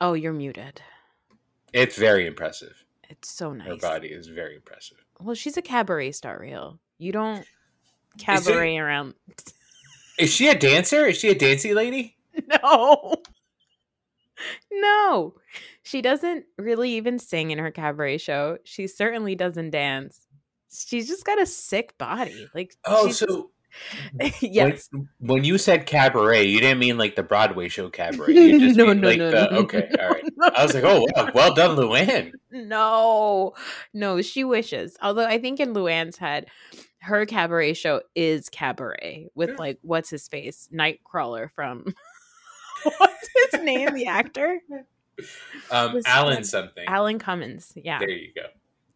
[0.00, 0.80] Oh, you're muted.
[1.72, 2.84] It's very impressive.
[3.08, 3.68] It's so nice.
[3.68, 4.98] Her body is very impressive.
[5.20, 6.78] Well, she's a cabaret star, real.
[6.98, 9.14] You don't Is it- cabaret around.
[10.18, 11.04] Is she a dancer?
[11.06, 12.16] Is she a dancey lady?
[12.64, 13.14] No.
[14.72, 15.34] No.
[15.82, 18.58] She doesn't really even sing in her cabaret show.
[18.64, 20.26] She certainly doesn't dance.
[20.70, 22.48] She's just got a sick body.
[22.54, 23.50] Like Oh, so
[24.40, 24.88] yes.
[24.90, 28.32] When, when you said cabaret, you didn't mean like the Broadway show cabaret.
[28.34, 30.24] You just No, mean, no, like no, the, no, Okay, no, all right.
[30.36, 32.32] no, I was like, oh, wow, well done, Luann.
[32.50, 33.54] No,
[33.92, 34.96] no, she wishes.
[35.02, 36.46] Although I think in Luann's head,
[37.00, 41.84] her cabaret show is cabaret with like what's his face, Nightcrawler from
[42.98, 44.60] what's his name, the actor,
[45.70, 46.84] Um, Alan something.
[46.88, 47.62] Alan Cumming.
[47.74, 48.46] Yeah, There you go.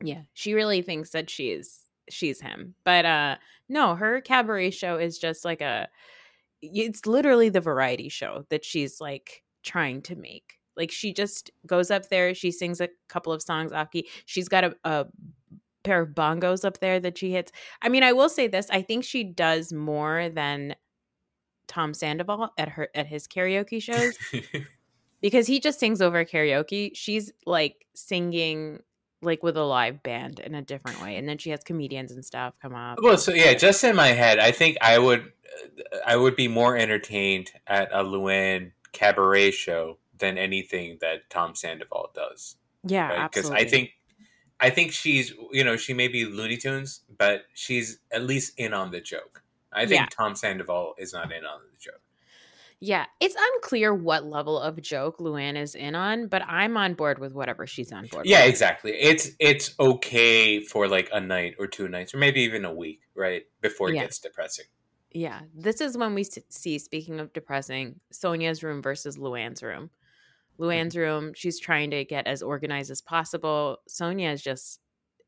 [0.02, 0.22] yeah.
[0.34, 3.36] She really thinks that she's she's him, but uh,
[3.68, 5.88] no, her cabaret show is just like a.
[6.62, 10.58] It's literally the variety show that she's like trying to make.
[10.76, 14.08] Like she just goes up there, she sings a couple of songs key.
[14.26, 15.06] She's got a, a
[15.84, 17.52] pair of bongos up there that she hits.
[17.82, 20.74] I mean, I will say this: I think she does more than
[21.66, 24.18] Tom Sandoval at her at his karaoke shows
[25.20, 26.90] because he just sings over karaoke.
[26.94, 28.80] She's like singing
[29.22, 32.24] like with a live band in a different way, and then she has comedians and
[32.24, 32.98] stuff come up.
[33.02, 35.32] well, so yeah, just in my head, I think I would,
[36.06, 42.10] I would be more entertained at a Luann cabaret show than anything that Tom Sandoval
[42.14, 42.56] does.
[42.84, 43.66] Yeah, Because absolutely.
[43.66, 43.90] I think,
[44.58, 48.72] I think she's, you know, she may be Looney Tunes, but she's at least in
[48.74, 49.42] on the joke.
[49.72, 50.06] I think Yeah.
[50.10, 52.00] Tom Sandoval is not in on the joke.
[52.82, 57.18] Yeah, it's unclear what level of joke Luann is in on, but I'm on board
[57.18, 58.22] with whatever she's on board.
[58.22, 58.30] With.
[58.30, 58.50] Yeah, with.
[58.50, 58.92] exactly.
[58.92, 63.00] It's it's okay for like a night or two nights or maybe even a week,
[63.14, 63.42] right?
[63.60, 64.02] Before it Yeah.
[64.02, 64.64] gets depressing.
[65.12, 66.78] Yeah, this is when we see.
[66.78, 69.90] Speaking of depressing, Sonja's room versus Luann's room.
[70.58, 70.62] Mm-hmm.
[70.62, 73.78] Luann's room, she's trying to get as organized as possible.
[73.88, 74.78] Sonja is just,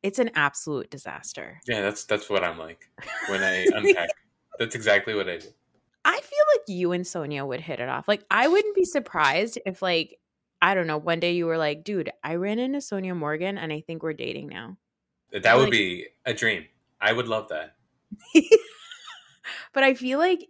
[0.02, 1.60] it's an absolute disaster.
[1.66, 2.88] Yeah, that's that's what I'm like
[3.28, 4.08] when I unpack.
[4.58, 5.48] that's exactly what I do.
[6.04, 8.08] I feel like you and Sonja would hit it off.
[8.08, 10.18] Like, I wouldn't be surprised if, like,
[10.60, 13.72] I don't know, one day you were like, dude, I ran into Sonja Morgan and
[13.72, 14.76] I think we're dating now.
[15.32, 16.66] That would Like- be a dream.
[17.00, 17.76] I would love that.
[19.72, 20.48] but I feel like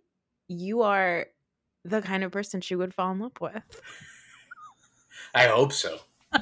[0.48, 1.26] you are
[1.84, 3.62] the kind of person she would fall in love with.
[5.34, 5.98] I hope so.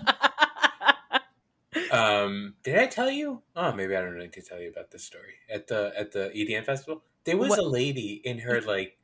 [1.92, 3.42] Um, did I tell you?
[3.56, 6.30] Oh, maybe I don't need to tell you about this story at the at the
[6.34, 7.02] EDM festival.
[7.24, 8.96] There was What- a lady in her like,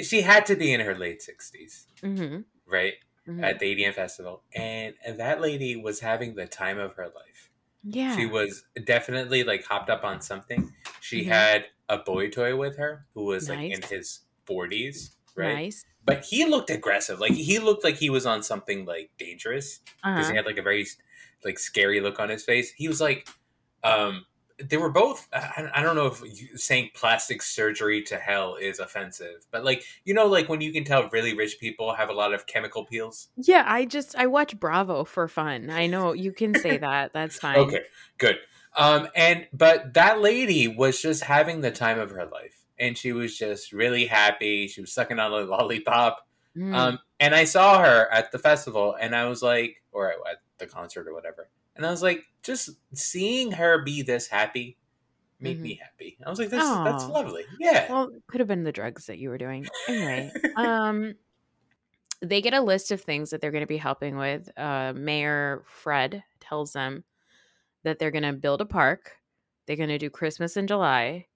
[0.00, 2.94] she had to be in her late sixties, hmm right?
[3.28, 3.42] Mm-hmm.
[3.44, 7.50] At the EDM festival, and that lady was having the time of her life.
[7.82, 8.14] Yeah.
[8.16, 10.72] She was definitely like hopped up on something.
[11.00, 11.28] She Mhm.
[11.28, 15.54] had a boy toy with her who was like in his forties, right?
[15.54, 15.84] Nice.
[16.04, 17.18] But he looked aggressive.
[17.18, 20.30] Like he looked like he was on something like dangerous because Uh-huh.
[20.30, 20.86] he had like a very
[21.44, 22.72] like scary look on his face.
[22.72, 23.26] He was like,
[23.82, 24.26] um,
[24.62, 25.28] they were both.
[25.32, 26.22] I, I don't know if
[26.60, 30.84] saying plastic surgery to hell is offensive, but like you know, like when you can
[30.84, 33.28] tell really rich people have a lot of chemical peels.
[33.36, 35.70] Yeah, I just I watch Bravo for fun.
[35.70, 37.12] I know you can say that.
[37.12, 37.58] That's fine.
[37.58, 37.82] Okay,
[38.18, 38.38] good.
[38.76, 43.12] Um, and but that lady was just having the time of her life, and she
[43.12, 44.68] was just really happy.
[44.68, 46.26] She was sucking on a lollipop.
[46.56, 46.74] Mm.
[46.74, 50.66] Um, and I saw her at the festival, and I was like, or at the
[50.66, 54.76] concert or whatever, and I was like, just seeing her be this happy
[55.40, 56.16] made me happy.
[56.24, 57.44] I was like, this that's lovely.
[57.60, 57.90] Yeah.
[57.92, 59.66] Well, could have been the drugs that you were doing.
[59.88, 61.14] Anyway, um,
[62.20, 64.48] they get a list of things that they're going to be helping with.
[64.58, 67.04] Uh, Mayor Fred tells them
[67.82, 69.16] that they're going to build a park.
[69.66, 71.26] They're going to do Christmas in July.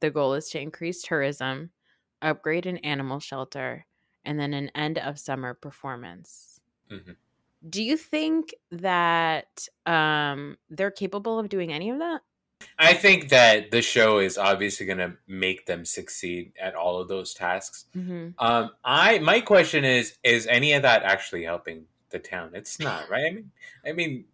[0.00, 1.70] The goal is to increase tourism,
[2.20, 3.86] upgrade an animal shelter,
[4.24, 6.60] and then an end of summer performance.
[6.90, 7.16] Mhm.
[7.68, 12.20] Do you think that um, they're capable of doing any of that?
[12.78, 17.08] I think that the show is obviously going to make them succeed at all of
[17.08, 17.86] those tasks.
[17.96, 18.30] Mm-hmm.
[18.38, 22.50] Um, I my question is: Is any of that actually helping the town?
[22.54, 23.26] It's not, right?
[23.26, 23.50] I mean,
[23.86, 24.24] I mean,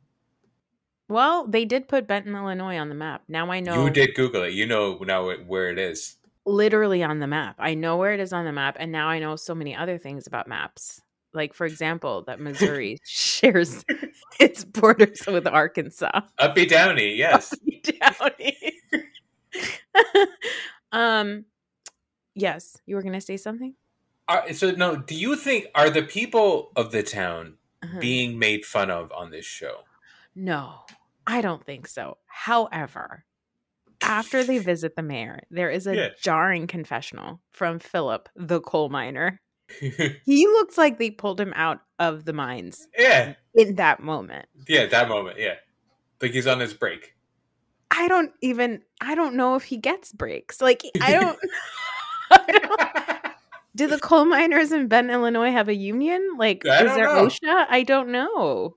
[1.09, 3.23] Well, they did put Benton, Illinois on the map.
[3.29, 4.55] Now I know you did Google it.
[4.55, 6.17] You know now where it is.
[6.47, 7.57] literally on the map.
[7.59, 9.99] I know where it is on the map, and now I know so many other
[9.99, 11.03] things about maps.
[11.33, 13.85] Like, for example, that Missouri shares
[14.41, 16.21] its borders with Arkansas.
[16.39, 17.55] Uppy Downy, yes.
[17.85, 18.57] Downey.
[20.93, 21.45] um,
[22.35, 23.75] yes, you were gonna say something.
[24.29, 27.99] Are, so no, do you think are the people of the town Uh-huh.
[28.01, 29.81] being made fun of on this show?
[30.35, 30.75] No,
[31.27, 32.19] I don't think so.
[32.27, 33.25] However,
[34.03, 36.09] after they visit the mayor, there is a Yeah.
[36.21, 39.41] jarring confessional from Philip, the coal miner.
[40.25, 44.47] He looks like they pulled him out of the mines yeah, in that moment.
[44.69, 45.55] yeah, that moment, yeah,
[46.21, 47.15] like he's on his break.
[47.91, 50.61] I don't even I don't know if he gets breaks.
[50.61, 51.39] Like I don't,
[52.31, 53.35] I don't
[53.77, 56.37] do the coal miners in Benton, Illinois have a union?
[56.39, 57.27] Like I is there know.
[57.27, 57.67] OSHA?
[57.69, 58.77] I don't know.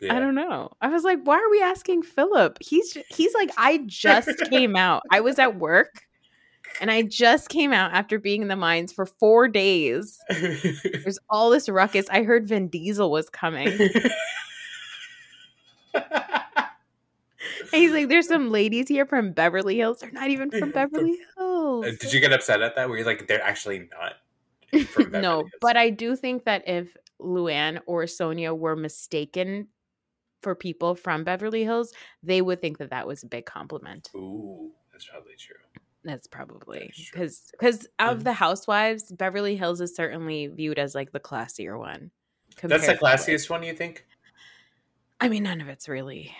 [0.00, 0.14] Yeah.
[0.14, 0.72] I don't know.
[0.80, 2.58] I was like, why are we asking Philip?
[2.60, 5.02] He's ju- he's like, I just came out.
[5.10, 6.05] I was at work
[6.80, 10.18] and I just came out after being in the mines for four days.
[10.28, 12.06] There's all this ruckus.
[12.10, 13.76] I heard Vin Diesel was coming.
[17.72, 19.98] And he's like, "There's some ladies here from Beverly Hills.
[19.98, 22.88] They're not even from Beverly Hills." Uh, Did you get upset at that?
[22.88, 24.14] Where you're like, they're actually not.
[24.88, 25.50] from Beverly no, Hills?
[25.60, 29.68] but I do think that if Luann or Sonja were mistaken
[30.42, 34.10] for people from Beverly Hills, they would think that that was a big compliment.
[34.14, 35.56] Ooh, that's probably true.
[36.06, 38.24] That's probably because because of Mhm.
[38.24, 42.10] the housewives, Beverly Hills is certainly viewed as like the classier one.
[42.48, 44.06] That's the compared to, like- classiest one, you think?
[45.20, 46.34] I mean, none of it's really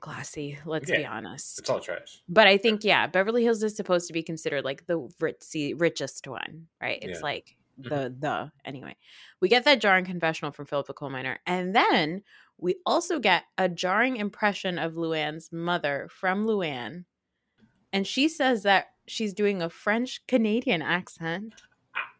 [0.00, 0.58] classy.
[0.64, 1.58] Let's be honest.
[1.58, 2.22] It's all trash.
[2.28, 6.26] But I think yeah, Beverly Hills is supposed to be considered like the ritzy, richest
[6.26, 6.98] one, right?
[7.02, 7.22] It's Yeah.
[7.24, 7.88] like Mhm.
[7.90, 8.96] the the anyway.
[9.40, 12.22] We get that jarring confessional from Philip the coal miner, and then
[12.56, 17.04] we also get a jarring impression of Luann's mother from Luann,
[17.92, 21.54] and she says that she's doing a French Canadian accent.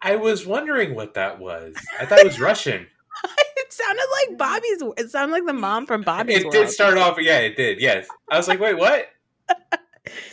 [0.02, 1.74] I-, I was wondering what that was.
[2.00, 2.86] I thought it was Russian.
[3.56, 4.82] it sounded like Bobby's.
[4.98, 6.38] It sounded like the mom from Bobby's.
[6.38, 6.52] it World.
[6.54, 7.16] did start off.
[7.20, 7.80] Yeah, it did.
[7.80, 8.06] Yes.
[8.30, 9.06] I was like, wait, what?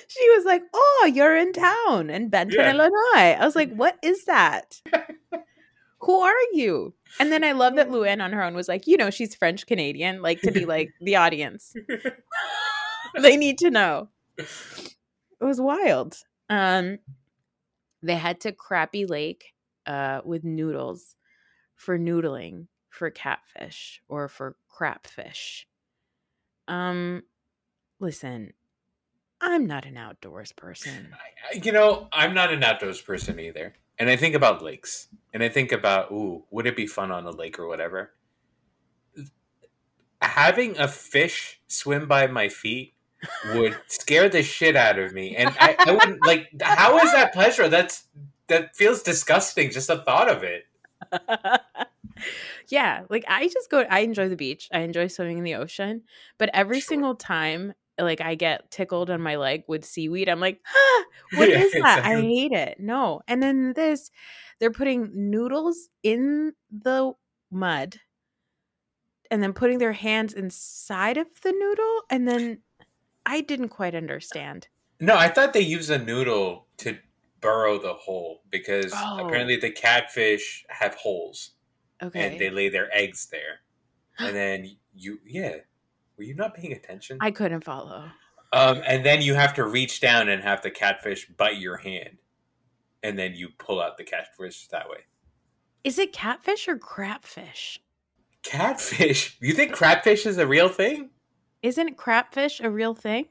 [0.07, 2.71] She was like, "Oh, you're in town in Benton, Yeah.
[2.71, 4.81] Illinois." I was like, "What is that?
[5.99, 8.97] Who are you?" And then I love that Luann on her own was like, "You
[8.97, 11.75] know, she's French Canadian, like to be like the audience.
[13.21, 14.07] they need to know."
[15.39, 16.17] It was wild.
[16.49, 16.99] Um,
[18.01, 19.53] they head to Crappie Lake,
[19.85, 21.15] uh, with noodles
[21.75, 25.67] for noodling for catfish or for crapfish.
[26.67, 27.23] Um,
[27.99, 28.53] listen,
[29.39, 31.13] I'm not an outdoors person.
[31.13, 33.75] I- I- You know, I'm not an outdoors person either.
[33.99, 35.07] And I think about lakes.
[35.33, 38.13] And I think about, ooh, would it be fun on a lake or whatever?
[40.21, 42.95] Having a fish swim by my feet
[43.43, 45.35] would scare the shit out of me.
[45.35, 47.69] And I, I wouldn't like how is that pleasure?
[47.69, 48.07] That's
[48.47, 50.63] that feels disgusting, just the thought of it.
[52.69, 54.67] yeah, like I just go I enjoy the beach.
[54.71, 56.03] I enjoy swimming in the ocean,
[56.37, 56.87] but every Sure.
[56.89, 61.49] single time like I get tickled on my leg with seaweed, I'm like, ah, what
[61.49, 62.01] Yeah, is that?
[62.05, 62.21] I exactly.
[62.21, 62.79] hate it.
[62.79, 63.21] No.
[63.27, 64.11] And then this,
[64.59, 67.13] they're putting noodles in the
[67.51, 67.97] mud
[69.31, 72.01] and then putting their hands inside of the noodle.
[72.09, 72.59] And then
[73.27, 74.67] I didn't quite understand.
[74.99, 76.97] No, I thought they use a noodle to
[77.41, 79.25] burrow the hole because Oh.
[79.25, 81.51] apparently the catfish have holes.
[82.01, 82.27] Okay.
[82.27, 83.61] and they lay their eggs there.
[84.19, 85.55] And then you, yeah,
[86.15, 87.17] were you not paying attention?
[87.21, 88.09] I couldn't follow.
[88.53, 92.19] Um, and then you have to reach down and have the catfish bite your hand,
[93.01, 94.99] and then you pull out the catfish that way.
[95.83, 97.81] Is it catfish or crabfish?
[98.43, 99.35] Catfish?
[99.41, 101.09] You think crabfish is a real thing?
[101.61, 103.25] Isn't crapfish a real thing?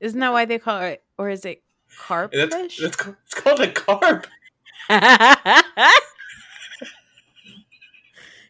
[0.00, 1.62] Isn't that why they call it, or is it
[1.98, 2.78] carp That's, fish?
[2.80, 4.26] that's it's called a carp.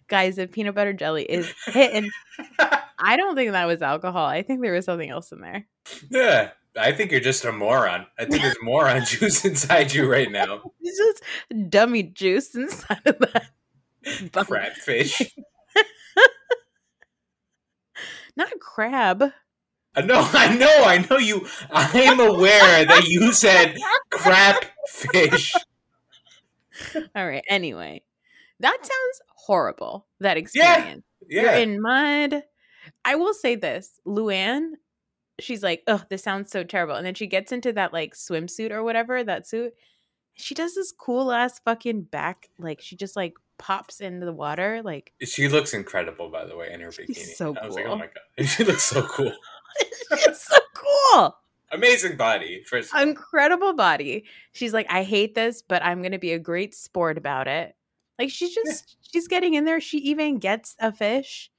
[0.09, 2.11] Guys, the peanut butter jelly is hitting.
[2.98, 4.24] I don't think that was alcohol.
[4.24, 5.66] I think there was something else in there.
[6.11, 8.07] Yeah, I think you're just a moron.
[8.18, 10.62] I think there's moron juice inside you right now.
[10.81, 11.22] It's just
[11.70, 13.50] dummy juice inside of that.
[14.33, 14.44] bun.
[14.46, 15.20] Crabfish.
[18.38, 19.20] Not a crab.
[19.22, 19.31] Uh,
[19.96, 21.46] I know, I know, I know you.
[21.70, 23.77] I am aware that you said
[24.11, 25.53] crap fish.
[27.16, 27.44] All right.
[27.48, 28.03] Anyway,
[28.61, 30.07] that sounds horrible.
[30.20, 31.03] That experience.
[31.29, 32.44] You're Yeah, in mud.
[33.05, 34.72] I will say this, Luann.
[35.40, 38.70] She's like, "Oh, this sounds so terrible," and then she gets into that like swimsuit
[38.70, 39.72] or whatever that suit.
[40.35, 44.83] She does this cool ass fucking back, like she just like pops into the water,
[44.83, 47.16] like she looks incredible, by the way, in her bikini.
[47.16, 47.99] so I was like, oh cool.
[47.99, 49.33] my god, she looks so cool.
[50.11, 51.37] it's so cool.
[51.71, 52.94] Amazing body, first.
[52.94, 54.25] incredible body.
[54.53, 57.77] She's like, I hate this, but I'm gonna be a great sport about it.
[58.18, 59.81] Like she's just she's getting in there.
[59.81, 61.51] She even gets a fish.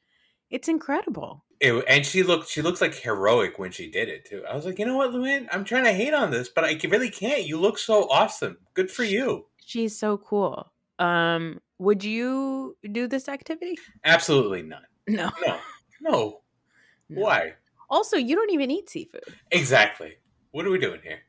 [0.50, 1.46] It's incredible.
[1.62, 4.44] Ew, and she looked, she looks like heroic when she did it too.
[4.50, 6.80] I was like, you know what, Luann, I'm trying to hate on this, but I
[6.88, 7.46] really can't.
[7.46, 8.58] You look so awesome.
[8.74, 9.46] Good for you.
[9.66, 10.72] She's so cool.
[11.00, 13.78] Um, would you do this activity?
[14.04, 14.84] Absolutely not.
[15.08, 15.32] No.
[15.46, 15.60] No, no.
[17.10, 17.22] No.
[17.22, 17.54] Why?
[17.89, 19.24] Also, you don't even eat seafood.
[19.52, 20.14] Exactly.
[20.52, 21.20] What are we doing here?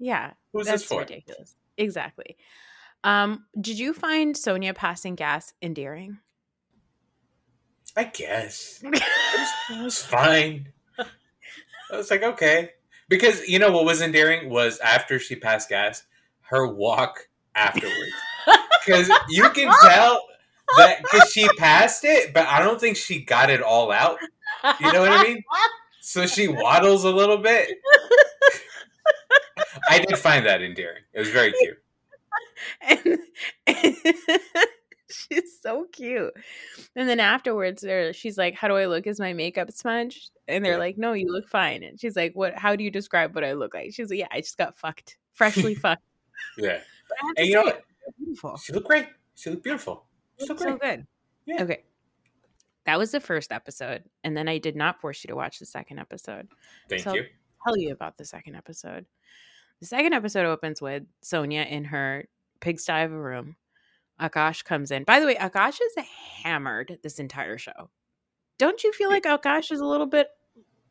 [0.00, 0.32] Yeah.
[0.52, 1.00] Who's that's this for?
[1.00, 1.54] ridiculous.
[1.78, 2.36] Exactly.
[3.04, 6.18] Um, did you find Sonja passing gas endearing?
[7.96, 8.82] I guess.
[8.92, 10.72] It was, it was fine.
[10.98, 12.70] I was like, okay.
[13.08, 16.02] Because you know what was endearing was after she passed gas,
[16.40, 18.12] her walk afterwards.
[18.86, 20.20] Because you can tell
[20.78, 24.18] that because she passed it, but I don't think she got it all out.
[24.80, 25.42] You know what I mean?
[26.00, 27.68] So she waddles a little bit.
[29.88, 31.02] I did find that endearing.
[31.12, 31.78] It was very cute.
[32.80, 33.18] and,
[33.66, 33.96] and
[35.10, 36.32] she's so cute.
[36.94, 39.06] And then afterwards, there she's like, "How do I look?
[39.06, 40.78] Is my makeup smudged?" And they're Yeah.
[40.78, 42.54] like, "No, you look fine." And she's like, "What?
[42.58, 45.16] How do you describe what I look like?" She's like, "Yeah, I just got fucked,
[45.32, 46.02] freshly fucked."
[46.58, 46.80] Yeah.
[47.08, 47.82] But I have to And you know what?
[48.18, 48.56] Beautiful.
[48.58, 49.06] She looked great.
[49.34, 50.06] She looked beautiful.
[50.38, 51.06] She It's looked so good.
[51.46, 51.62] Yeah.
[51.62, 51.84] Okay.
[52.84, 55.66] That was the first episode, and then I did not force you to watch the
[55.66, 56.48] second episode.
[56.88, 57.26] Thank So- you.
[57.64, 59.06] tell you about the second episode.
[59.80, 62.28] The second episode opens with Sonja in her
[62.60, 63.56] pigsty of a room.
[64.20, 65.04] Akash comes in.
[65.04, 66.04] By the way, Akash is
[66.42, 67.90] hammered this entire show.
[68.56, 70.28] Don't you feel like Akash is a little bit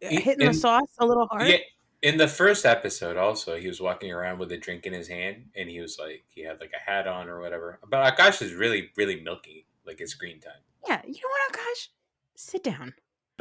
[0.04, 1.48] uh, In- hitting the sauce a little hard?
[1.48, 1.58] Yeah.
[2.06, 5.46] In the first episode, also, he was walking around with a drink in his hand,
[5.56, 7.80] and he was like, he had like a hat on or whatever.
[7.90, 10.62] But Akash is really, really milky, like his green time.
[10.88, 11.88] Yeah, you know what, Akash?
[12.36, 12.94] Sit down.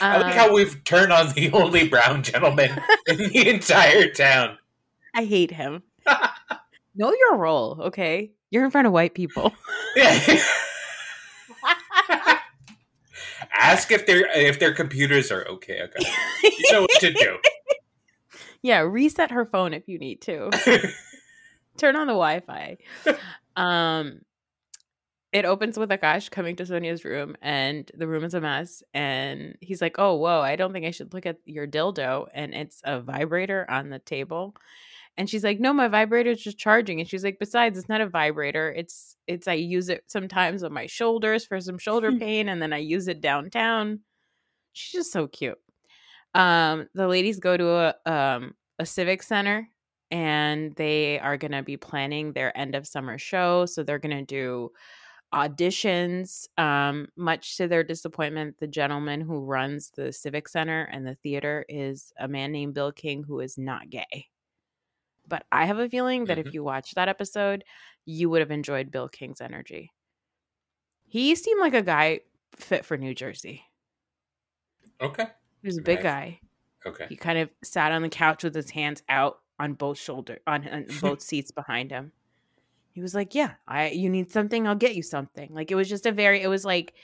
[0.00, 4.58] I like how we've turned on the only brown gentleman in the entire town.
[5.14, 5.84] I hate him.
[6.96, 8.32] know your role, okay?
[8.50, 9.54] You're in front of white people.
[9.94, 10.42] Yeah.
[13.58, 15.82] Ask if their if their computers are okay.
[15.82, 16.08] Okay,
[16.42, 17.38] you know what to do.
[18.62, 20.50] yeah, reset her phone if you need to.
[21.76, 22.78] turn on the Wi-Fi.
[23.56, 24.20] Um,
[25.32, 28.82] it opens with Akash coming to Sonja's room, and the room is a mess.
[28.92, 30.42] And he's like, "Oh, whoa!
[30.42, 33.98] I don't think I should look at your dildo." And it's a vibrator on the
[33.98, 34.54] table.
[35.18, 38.08] And she's like, "No, my vibrator's just charging." And she's like, "Besides, it's not a
[38.08, 38.72] vibrator.
[38.72, 42.72] It's it's I use it sometimes on my shoulders for some shoulder pain, and then
[42.72, 44.00] I use it downtown."
[44.72, 45.58] She's just so cute.
[46.34, 49.68] Um, the ladies go to a um a civic center
[50.10, 53.66] and they are going to be planning their end of summer show.
[53.66, 54.70] So they're going to do
[55.34, 56.46] auditions.
[56.58, 61.64] Um, much to their disappointment, the gentleman who runs the Civic Center and the theater
[61.68, 64.28] is a man named Bill King who is not gay.
[65.28, 66.46] But I have a feeling that Mhm.
[66.46, 67.64] if you watched that episode,
[68.04, 69.92] you would have enjoyed Bill King's energy.
[71.08, 72.20] He seemed like a guy
[72.54, 73.64] fit for New Jersey.
[75.00, 75.26] Okay.
[75.62, 76.02] He was a big Nice.
[76.04, 76.40] guy.
[76.86, 77.06] Okay.
[77.08, 80.68] He kind of sat on the couch with his hands out on both shoulder on,
[80.68, 82.12] on both seats behind him.
[82.92, 85.88] He was like, "Yeah, I you need something, I'll get you something." Like it was
[85.88, 86.94] just a very it was like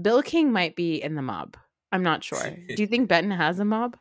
[0.00, 1.56] Bill King might be in the mob.
[1.92, 2.50] I'm not sure.
[2.50, 3.96] Do you think Benton has a mob?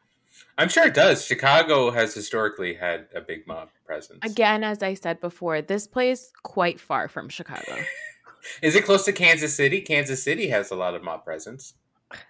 [0.58, 1.26] I'm sure it does.
[1.26, 4.20] Chicago has historically had a big mob presence.
[4.24, 7.78] Again, as I said before, this place quite far from Chicago.
[8.62, 9.82] Is it close to Kansas City?
[9.82, 11.74] Kansas City has a lot of mob presence.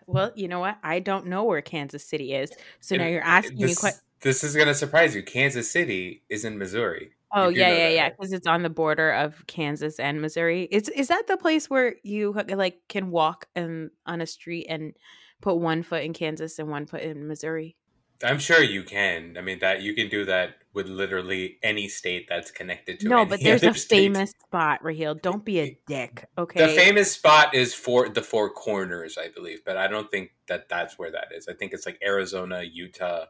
[0.07, 0.77] well, you know what?
[0.81, 2.51] I don't know where Kansas City is.
[2.79, 5.23] So now you're asking me this, quite This is going to surprise you.
[5.23, 7.11] Kansas City is in Missouri.
[7.33, 8.09] Oh yeah, yeah, that, yeah.
[8.09, 10.63] Because it's on the border of Kansas and Missouri.
[10.71, 14.93] Is is that the place where you like can walk and on a street and
[15.41, 17.75] put one foot in Kansas and one foot in Missouri?
[18.23, 19.35] I'm sure you can.
[19.37, 23.07] I mean, that you can do that with literally any state that's connected to.
[23.07, 24.13] no, but there's a state.
[24.13, 25.15] famous spot, Raheel.
[25.15, 26.67] Don't be a dick, okay?
[26.67, 30.69] The famous spot is for the Four Corners, I believe, but I don't think that
[30.69, 31.47] that's where that is.
[31.47, 33.25] I think it's like Arizona, Utah,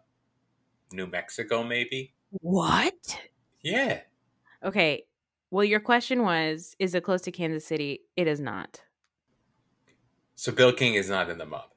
[0.91, 2.13] New Mexico, maybe.
[2.41, 3.19] what?
[3.61, 4.01] Yeah.
[4.63, 5.05] Okay.
[5.51, 8.01] Well, your question was, is it close to Kansas City?
[8.15, 8.81] It is not.
[10.35, 11.69] So Bill King is not in the mob.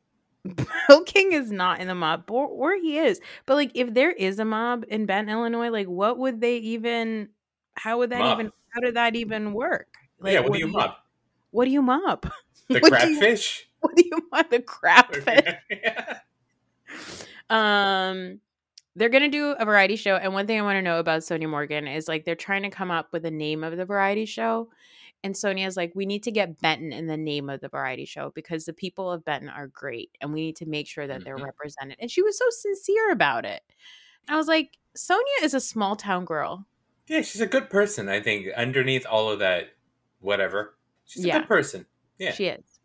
[0.88, 3.20] Bill King is not in the mob, or, or he is.
[3.46, 7.28] But like, if there is a mob in Benton, Illinois, like, what would they even?
[7.74, 8.38] How would that Mob.
[8.40, 8.52] even?
[8.70, 9.94] How did that even work?
[10.20, 10.40] Like, yeah.
[10.40, 10.92] What do you mob?
[11.50, 12.30] What do you mob?
[12.68, 13.66] The What crabfish.
[13.80, 14.50] What do you mob?
[14.50, 15.54] The crabfish.
[15.70, 16.18] Yeah.
[17.48, 18.40] um,
[18.94, 21.48] they're gonna do a variety show, and one thing I want to know about Sonja
[21.48, 24.68] Morgan is like they're trying to come up with a name of the variety show.
[25.24, 28.30] And Sonja's like, we need to get Benton in the name of the variety show
[28.34, 31.38] because the people of Benton are great and we need to make sure that they're
[31.38, 31.44] Mhm.
[31.44, 31.96] represented.
[32.00, 33.62] And she was so sincere about it.
[34.28, 36.66] I was like, Sonja is a small town girl.
[37.08, 38.08] Yeah, she's a good person.
[38.08, 39.70] I think underneath all of that,
[40.20, 41.38] whatever, she's a Yeah.
[41.40, 41.86] good person.
[42.18, 42.32] Yeah.
[42.32, 42.80] She is.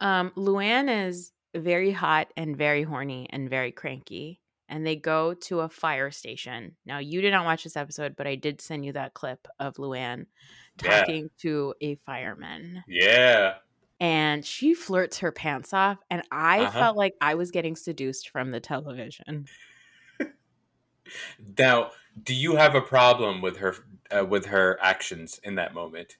[0.00, 4.40] Um, Luann is very hot and very horny and very cranky.
[4.68, 6.76] And they go to a fire station.
[6.84, 9.76] Now, you did not watch this episode, but I did send you that clip of
[9.76, 10.26] Luann
[10.82, 10.98] Yeah.
[11.00, 12.84] talking to a fireman.
[12.86, 13.54] Yeah.
[13.98, 15.98] And she flirts her pants off.
[16.10, 16.78] And I Uh-huh.
[16.78, 19.46] felt like I was getting seduced from the television.
[21.58, 23.74] Now, do you have a problem with her
[24.10, 26.16] uh, with her actions in that moment?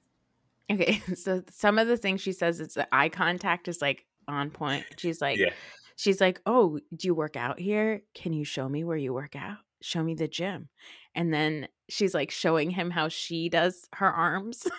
[0.71, 1.03] Okay.
[1.17, 4.85] So some of the things she says, it's the eye contact is like on point.
[4.99, 5.51] She's like, yeah.
[5.99, 8.03] She's like, "Oh, do you work out here?
[8.15, 9.57] Can you show me where you work out?
[9.87, 10.69] Show me the gym."
[11.15, 14.67] And then she's like showing him how she does her arms.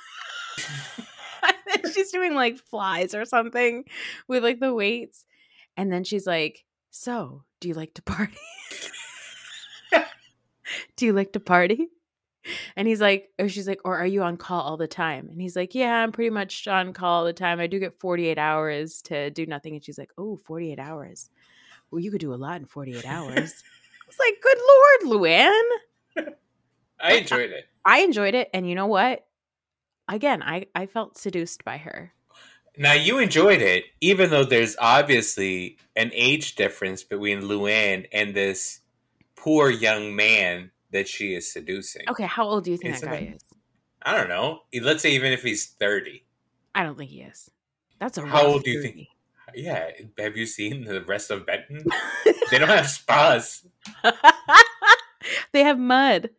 [1.93, 3.85] She's doing like flies or something
[4.27, 5.25] with like the weights.
[5.75, 8.37] And then she's like, "So, do you like to party?"
[10.97, 11.87] Do you like to party?
[12.75, 15.29] And he's like, or she's like, or are you on call all the time?
[15.29, 17.59] And he's like, yeah, I'm pretty much on call all the time.
[17.59, 19.75] I do get 48 hours to do nothing.
[19.75, 21.29] And she's like, oh, 48 hours.
[21.91, 23.63] Well, you could do a lot in 48 hours.
[24.07, 26.33] It's like, good Lord, Luann.
[26.99, 27.65] I enjoyed it.
[27.85, 28.49] I enjoyed it.
[28.53, 29.25] And you know what?
[30.09, 32.13] Again, I, I felt seduced by her.
[32.77, 38.81] Now you enjoyed it, even though there's obviously an age difference between Luann and this
[39.35, 42.03] poor young man that she is seducing.
[42.07, 43.41] Okay, how old do you think Isn't that guy is?
[44.03, 44.61] I don't know.
[44.79, 46.23] Let's say even if he's thirty.
[46.75, 47.49] I don't think he is.
[47.99, 48.93] That's a How old do you 30.
[48.93, 49.07] think?
[49.55, 49.91] Yeah.
[50.17, 51.85] Have you seen the rest of Benton?
[52.51, 53.65] they don't have spas.
[55.51, 56.29] they have mud.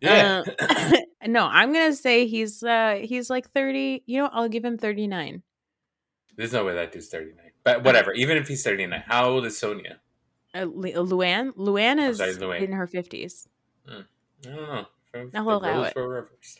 [0.00, 0.42] Yeah.
[0.58, 4.02] Uh, no, I'm gonna say he's uh he's like 30.
[4.06, 5.42] You know, I'll give him 39.
[6.36, 7.50] There's no way that dude's thirty nine.
[7.64, 8.12] But whatever.
[8.14, 9.96] Even if he's thirty nine, how old is Sonja?
[10.54, 12.62] Uh, Luann, Luann is sorry, Luann.
[12.62, 13.46] in her 50s.
[13.86, 14.02] I
[14.42, 14.86] don't know.
[15.34, 15.94] I'll allow it.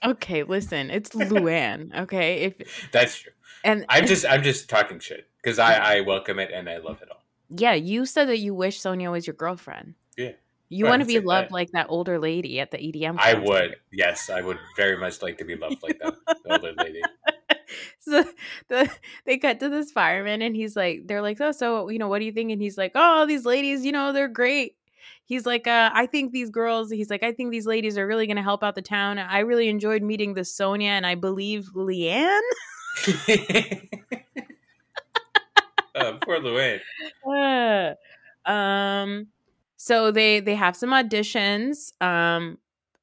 [0.04, 1.96] Okay, listen, it's Luann.
[2.02, 3.32] Okay, if That's true.
[3.64, 7.02] and I'm just I'm just talking shit because I I welcome it and I love
[7.02, 7.22] it all.
[7.48, 9.94] yeah, you said that you wish Sonja was your girlfriend.
[10.16, 10.32] Yeah.
[10.72, 11.52] You want to be loved that.
[11.52, 13.16] like that older lady at the EDM.
[13.18, 13.74] I would.
[13.90, 16.14] Yes, I would very much like to be loved like that
[16.48, 17.02] older lady.
[17.98, 18.24] so
[18.68, 18.90] the,
[19.24, 22.18] they cut to this fireman and he's like they're like oh so you know what
[22.18, 24.76] do you think and he's like oh these ladies you know they're great
[25.24, 28.26] he's like uh, i think these girls he's like i think these ladies are really
[28.26, 31.70] going to help out the town i really enjoyed meeting the sonja and i believe
[31.74, 32.40] leanne
[35.94, 36.80] uh, poor Luann.
[37.26, 37.94] Uh,
[38.50, 39.26] um
[39.76, 42.58] so they they have some auditions um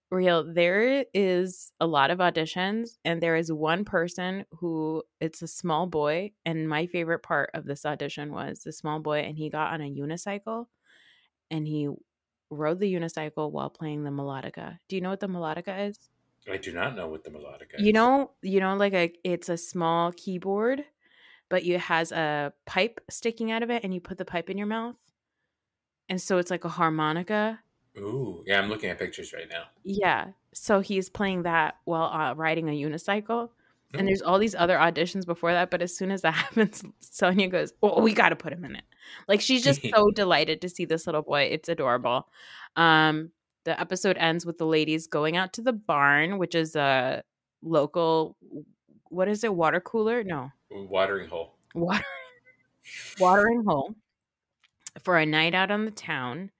[0.09, 5.47] real there is a lot of auditions and there is one person who it's a
[5.47, 9.49] small boy and my favorite part of this audition was the small boy and he
[9.49, 10.65] got on a unicycle
[11.51, 11.89] and he
[12.49, 16.09] rode the unicycle while playing the melodica do you know what the melodica is
[16.49, 17.85] I do not know what the melodica is.
[17.85, 20.85] you know you know like a it's a small keyboard
[21.49, 24.57] but it has a pipe sticking out of it and you put the pipe in
[24.57, 24.95] your mouth.
[26.09, 27.59] And so it's like a harmonica.
[27.97, 29.63] Ooh, yeah, I'm looking at pictures right now.
[29.83, 33.49] yeah so he's playing that while uh, riding a unicycle.
[33.95, 33.99] Ooh.
[33.99, 37.49] and there's all these other auditions before that but as soon as that happens sonja
[37.49, 38.83] goes oh we got to put him in it.
[39.27, 41.43] Like she's just so delighted to see this little boy.
[41.43, 42.27] It's adorable.
[42.75, 43.31] Um
[43.65, 47.23] the episode ends with the ladies going out to the barn which is a
[47.61, 48.37] local
[49.09, 51.55] what is it water cooler no watering hole.
[51.73, 52.03] water
[53.19, 53.95] watering hole
[55.03, 56.51] for a night out on the town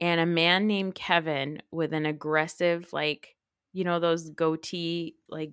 [0.00, 3.36] and a man named Kevin with an aggressive like
[3.72, 5.52] you know those goatee like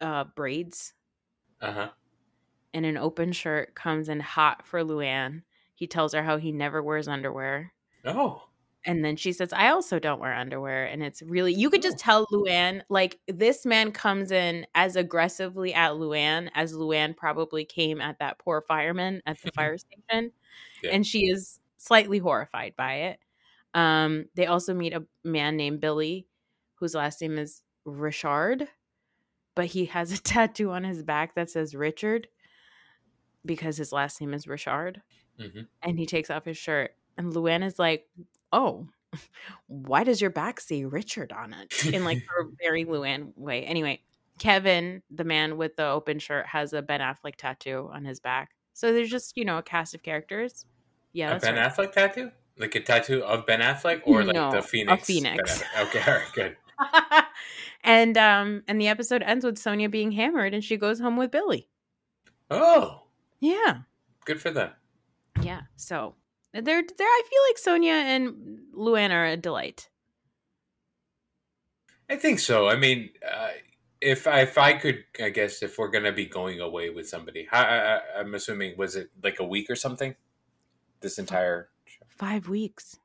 [0.00, 0.94] uh braids
[1.60, 1.90] Uh huh.
[2.74, 5.42] and an open shirt comes in hot for Luann.
[5.74, 7.72] He tells her how he never wears underwear.
[8.04, 8.49] Oh,
[8.86, 10.86] And then she says, I also don't wear underwear.
[10.86, 15.74] And it's really, you could just tell Luann, like, this man comes in as aggressively
[15.74, 20.32] at Luann as Luann probably came at that poor fireman at the fire station.
[20.82, 20.90] Yeah.
[20.92, 23.20] And she is slightly horrified by it.
[23.74, 26.26] Um, they also meet a man named Billy,
[26.76, 28.66] whose last name is Richard,
[29.54, 32.28] but he has a tattoo on his back that says Richard
[33.44, 35.02] because his last name is Richard.
[35.38, 35.66] Mhm.
[35.82, 36.94] And he takes off his shirt.
[37.16, 38.06] And Luann is like,
[38.52, 38.88] Oh,
[39.66, 41.86] why does your back say Richard on it?
[41.86, 43.64] In like her very Luann way.
[43.64, 44.02] Anyway,
[44.38, 48.50] Kevin, the man with the open shirt, has a Ben Affleck tattoo on his back.
[48.72, 50.64] So there's just, you know, a cast of characters.
[51.12, 51.70] Yeah, a Ben right.
[51.70, 52.30] Affleck tattoo?
[52.56, 55.06] Like a tattoo of Ben Affleck, or like No, the Phoenix?
[55.06, 55.62] Ben phoenix.
[55.80, 56.56] Okay, all right, good.
[57.84, 61.30] and um and the episode ends with Sonja being hammered and she goes home with
[61.30, 61.68] Billy.
[62.50, 63.02] Oh,
[63.40, 63.80] Yeah.
[64.24, 64.70] good for them.
[65.42, 65.62] Yeah.
[65.76, 66.14] So
[66.52, 69.88] they're they're I feel like Sonja and Luann are a delight.
[72.08, 72.68] I think so.
[72.68, 73.50] I mean, uh,
[74.00, 77.46] if I, if I could, I guess if we're gonna be going away with somebody,
[77.52, 80.16] I, I, I'm assuming was it like a week or something?
[81.00, 82.04] This entire show?
[82.08, 82.98] Five weeks.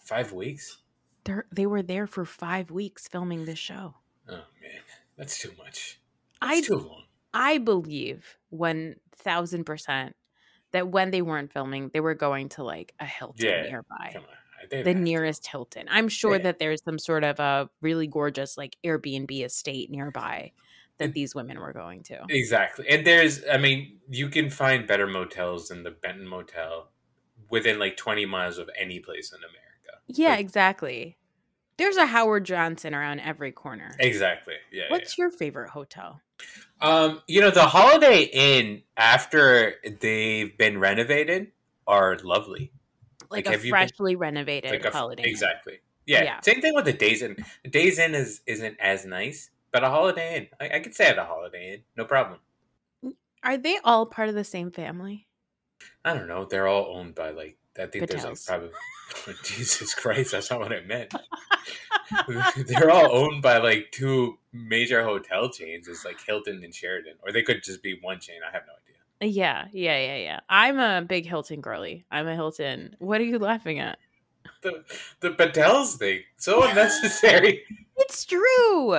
[0.00, 0.78] five weeks?
[1.24, 3.94] They're they were there for five weeks filming this show.
[4.28, 4.82] Oh man,
[5.16, 6.00] that's too much.
[6.42, 7.04] I That's too long.
[7.32, 10.16] I believe one thousand percent
[10.74, 14.10] that when they weren't filming, they were going to like a Hilton Yeah, nearby.
[14.12, 14.28] Come on,
[14.70, 15.02] They'd The have to.
[15.02, 15.86] nearest Hilton.
[15.90, 16.42] I'm sure Yeah.
[16.42, 20.52] that there's some sort of a really gorgeous like Airbnb estate nearby
[20.98, 22.24] that And- these women were going to.
[22.28, 22.86] Exactly.
[22.88, 26.90] And there's, I mean, you can find better motels than the Benton Motel
[27.50, 30.00] within like 20 miles of any place in America.
[30.06, 31.18] Yeah, Like- exactly.
[31.76, 33.94] There's a Howard Johnson around every corner.
[33.98, 34.54] Exactly.
[34.70, 34.84] Yeah.
[34.88, 36.20] What's your favorite hotel?
[36.80, 41.52] Um, you know, the Holiday Inn after they've been renovated
[41.86, 42.72] are lovely.
[43.30, 45.28] Like, Like, a you been- freshly renovated Like a, Holiday Inn.
[45.28, 45.80] Exactly.
[46.06, 46.40] Yeah, Yeah.
[46.42, 47.36] same thing with the Days Inn.
[47.64, 51.06] The Days Inn is isn't as nice, but a Holiday Inn, I, I could say
[51.06, 52.40] at a Holiday Inn, no problem.
[53.42, 55.26] Are they all part of the same family?
[56.04, 56.44] I don't know.
[56.44, 58.46] They're all owned by like I think there's like Patels.
[58.46, 58.70] probably
[59.44, 60.32] Jesus Christ.
[60.32, 61.12] That's not what I meant.
[62.66, 65.88] They're all owned by like two major hotel chains.
[65.88, 68.36] It's like Hilton and Sheraton, or they could just be one chain.
[68.46, 68.94] I have no idea.
[69.22, 70.40] Uh, yeah, yeah, yeah, yeah.
[70.48, 72.04] I'm a big Hilton girly.
[72.10, 72.96] I'm a Hilton.
[72.98, 73.98] What are you laughing at?
[74.62, 74.84] The
[75.20, 77.62] the Patels thing so unnecessary.
[77.96, 78.98] It's true.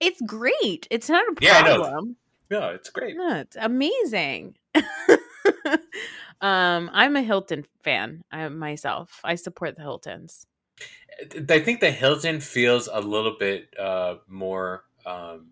[0.00, 0.86] It's great.
[0.90, 1.80] It's not a Yeah, I know.
[1.82, 2.16] problem.
[2.50, 3.16] no, it's great.
[3.16, 4.56] No, it's amazing.
[6.40, 8.22] Um, I'm a Hilton fan.
[8.30, 9.20] I myself.
[9.24, 10.46] I support the Hiltons.
[11.48, 14.84] I think the Hilton feels a little bit uh, more.
[15.04, 15.48] Um,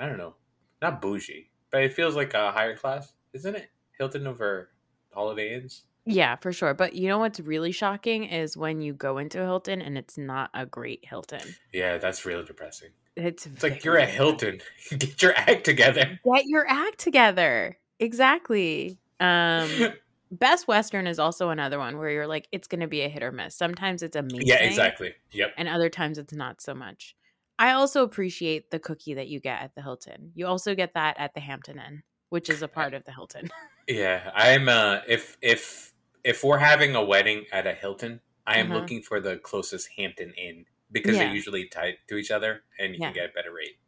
[0.00, 0.34] I don't know,
[0.80, 3.70] not bougie, but it feels like a higher class, isn't it?
[3.98, 4.70] Hilton over
[5.12, 5.84] Holiday Inns.
[6.04, 6.74] Yeah, for sure.
[6.74, 10.18] But you know what's really shocking is when you go into a Hilton and it's
[10.18, 11.54] not a great Hilton.
[11.72, 12.90] Yeah, that's really depressing.
[13.14, 14.60] It's It's like you're a Hilton.
[14.98, 16.18] Get your act together.
[16.24, 17.78] Get your act together.
[18.00, 18.98] Exactly.
[19.22, 19.94] Um
[20.32, 23.32] Best Western is also another one where you're like, it's gonna be a hit or
[23.32, 23.54] miss.
[23.54, 24.46] Sometimes it's amazing.
[24.48, 25.14] Yeah, exactly.
[25.32, 25.54] Yep.
[25.58, 27.14] And other times it's not so much.
[27.58, 30.32] I also appreciate the cookie that you get at the Hilton.
[30.34, 33.48] You also get that at the Hampton Inn, which is a part of the Hilton.
[33.88, 34.68] Yeah, I'm.
[34.68, 35.92] Uh, if if
[36.22, 38.74] if we're having a wedding at a Hilton, I am Uh-huh.
[38.74, 41.24] looking for the closest Hampton Inn because Yeah.
[41.24, 43.06] they're usually tied to each other, and you Yeah.
[43.08, 43.78] can get a better rate.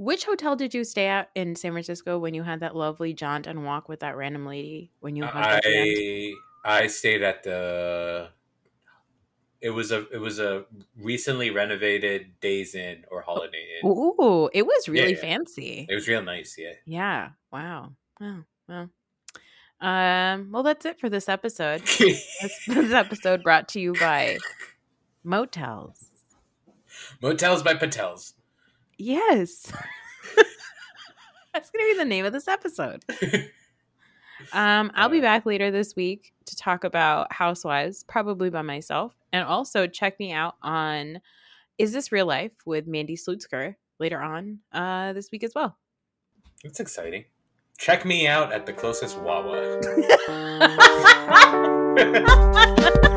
[0.00, 3.46] Which hotel did you stay at in San Francisco when you had that lovely jaunt
[3.46, 6.36] and walk with that random lady when you hugged at the end?
[6.64, 8.30] I I stayed at the.
[9.60, 10.64] It was a it was a
[10.96, 13.90] recently renovated Days Inn or Holiday Inn.
[13.90, 15.20] Ooh, it was really Yeah.
[15.20, 15.86] fancy.
[15.86, 16.56] It was real nice.
[16.56, 16.72] Yeah.
[16.86, 17.28] Yeah.
[17.52, 17.92] Wow.
[18.18, 18.44] Wow.
[18.66, 18.88] Well.
[19.82, 21.82] Um, well that's it for this episode.
[21.82, 22.26] this,
[22.66, 24.38] this episode brought to you by
[25.24, 26.06] Motels.
[27.20, 28.32] Motels by Patels.
[29.00, 29.72] Yes.
[31.54, 33.02] That's gonna be the name of this episode.
[34.52, 39.44] Um, I'll be back later this week to talk about Housewives, probably by myself, and
[39.44, 41.20] also check me out on
[41.78, 45.76] Is This Real Life with Mandy Slutzker later on uh, this week as well.
[46.62, 47.24] That's exciting.
[47.78, 49.80] Check me out at the closest Wawa.